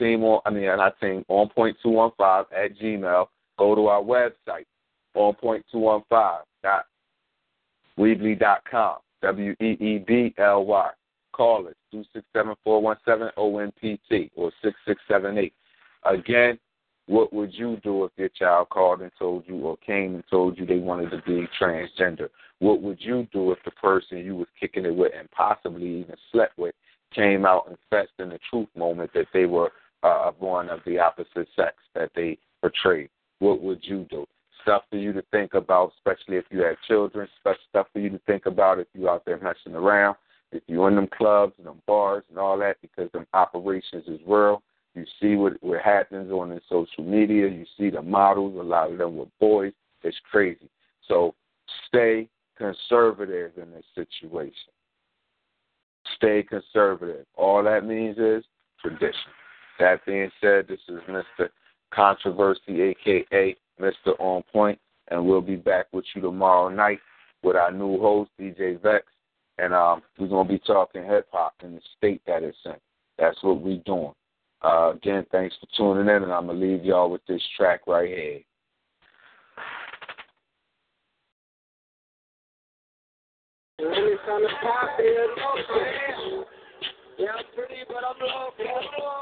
[0.00, 0.40] On.
[0.44, 3.26] I mean, not Team On Point two one five at Gmail.
[3.58, 4.66] Go to our website,
[5.14, 6.86] On Point two one five dot
[7.98, 8.96] Weebly dot com.
[9.22, 10.90] W E E B L Y.
[11.32, 15.00] Call us two six seven four one seven O N P T or six six
[15.08, 15.52] seven eight.
[16.04, 16.58] Again,
[17.06, 20.56] what would you do if your child called and told you or came and told
[20.58, 22.28] you they wanted to be transgender?
[22.60, 26.14] What would you do if the person you was kicking it with and possibly even
[26.30, 26.74] slept with
[27.14, 29.72] came out and fessed in the truth moment that they were
[30.02, 33.08] uh, born of the opposite sex, that they portray.
[33.38, 34.26] What would you do?
[34.62, 37.28] Stuff for you to think about, especially if you have children.
[37.40, 40.16] Stuff for you to think about if you're out there messing around.
[40.52, 44.20] If you're in them clubs and them bars and all that, because them operations is
[44.26, 44.62] real.
[44.94, 47.48] You see what what happens on the social media.
[47.48, 48.56] You see the models.
[48.58, 49.72] A lot of them were boys.
[50.02, 50.68] It's crazy.
[51.06, 51.34] So
[51.86, 52.28] stay
[52.58, 54.72] conservative in this situation.
[56.16, 57.24] Stay conservative.
[57.36, 58.44] All that means is
[58.80, 59.32] tradition.
[59.80, 61.48] That being said, this is Mr.
[61.90, 64.14] Controversy, aka Mr.
[64.18, 64.78] On Point,
[65.08, 66.98] and we'll be back with you tomorrow night
[67.42, 69.06] with our new host, DJ Vex,
[69.56, 72.74] and um, we're gonna be talking hip hop in the state that it's in.
[73.18, 74.12] That's what we're doing.
[74.62, 78.08] Uh, again, thanks for tuning in, and I'm gonna leave y'all with this track right
[78.08, 78.40] here.
[87.18, 89.19] Yeah, I'm pretty, but I'm local.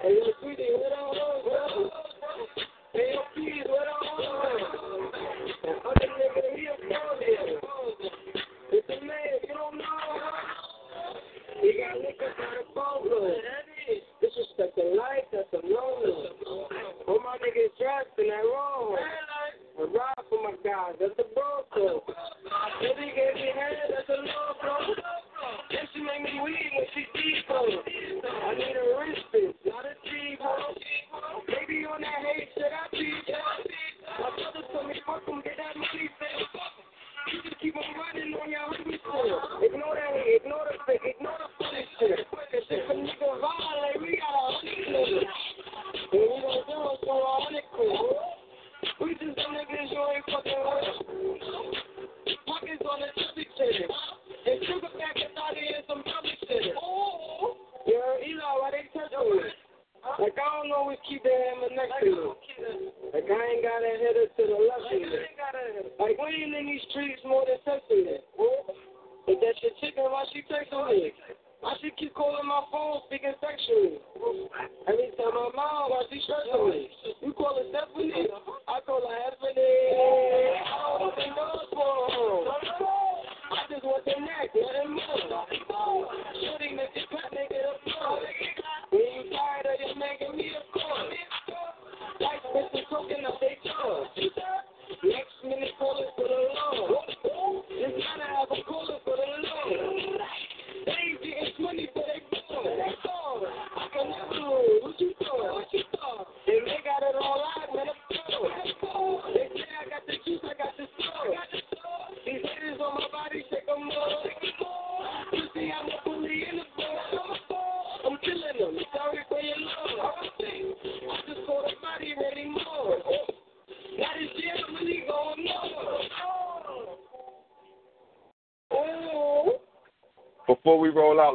[0.00, 1.10] Hey, yo, sweetie, what on
[1.42, 1.90] bro?
[2.94, 5.10] Hey, yo, please, what on
[5.86, 6.78] Other nigga, he a
[7.58, 7.98] phone.
[8.70, 10.10] It's a man, you don't know.
[11.62, 13.10] He got liquor by the phone
[14.22, 16.68] Disrespecting life, that's a no-no.
[17.08, 18.94] All my niggas dressed in that wrong.
[18.98, 21.26] I ride for my guys, that's a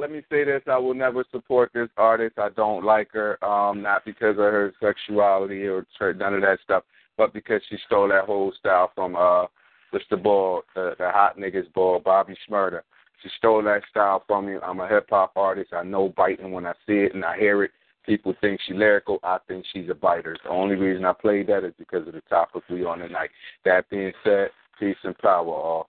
[0.03, 2.37] let me say this: I will never support this artist.
[2.37, 6.59] I don't like her, um, not because of her sexuality or tr- none of that
[6.61, 6.83] stuff,
[7.17, 9.45] but because she stole that whole style from uh,
[9.93, 10.21] Mr.
[10.21, 12.81] Ball, the, the hot niggas ball, Bobby Shmurda.
[13.21, 14.57] She stole that style from me.
[14.61, 15.71] I'm a hip hop artist.
[15.71, 17.71] I know biting when I see it and I hear it.
[18.05, 19.19] People think she lyrical.
[19.23, 20.35] I think she's a biter.
[20.43, 23.29] The only reason I played that is because of the topic we on tonight.
[23.63, 25.87] That being said, peace and power, all.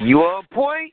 [0.00, 0.92] You on point?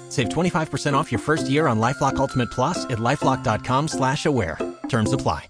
[0.11, 4.59] Save 25% off your first year on LifeLock Ultimate Plus at LifeLock.com slash aware.
[4.89, 5.47] Terms apply.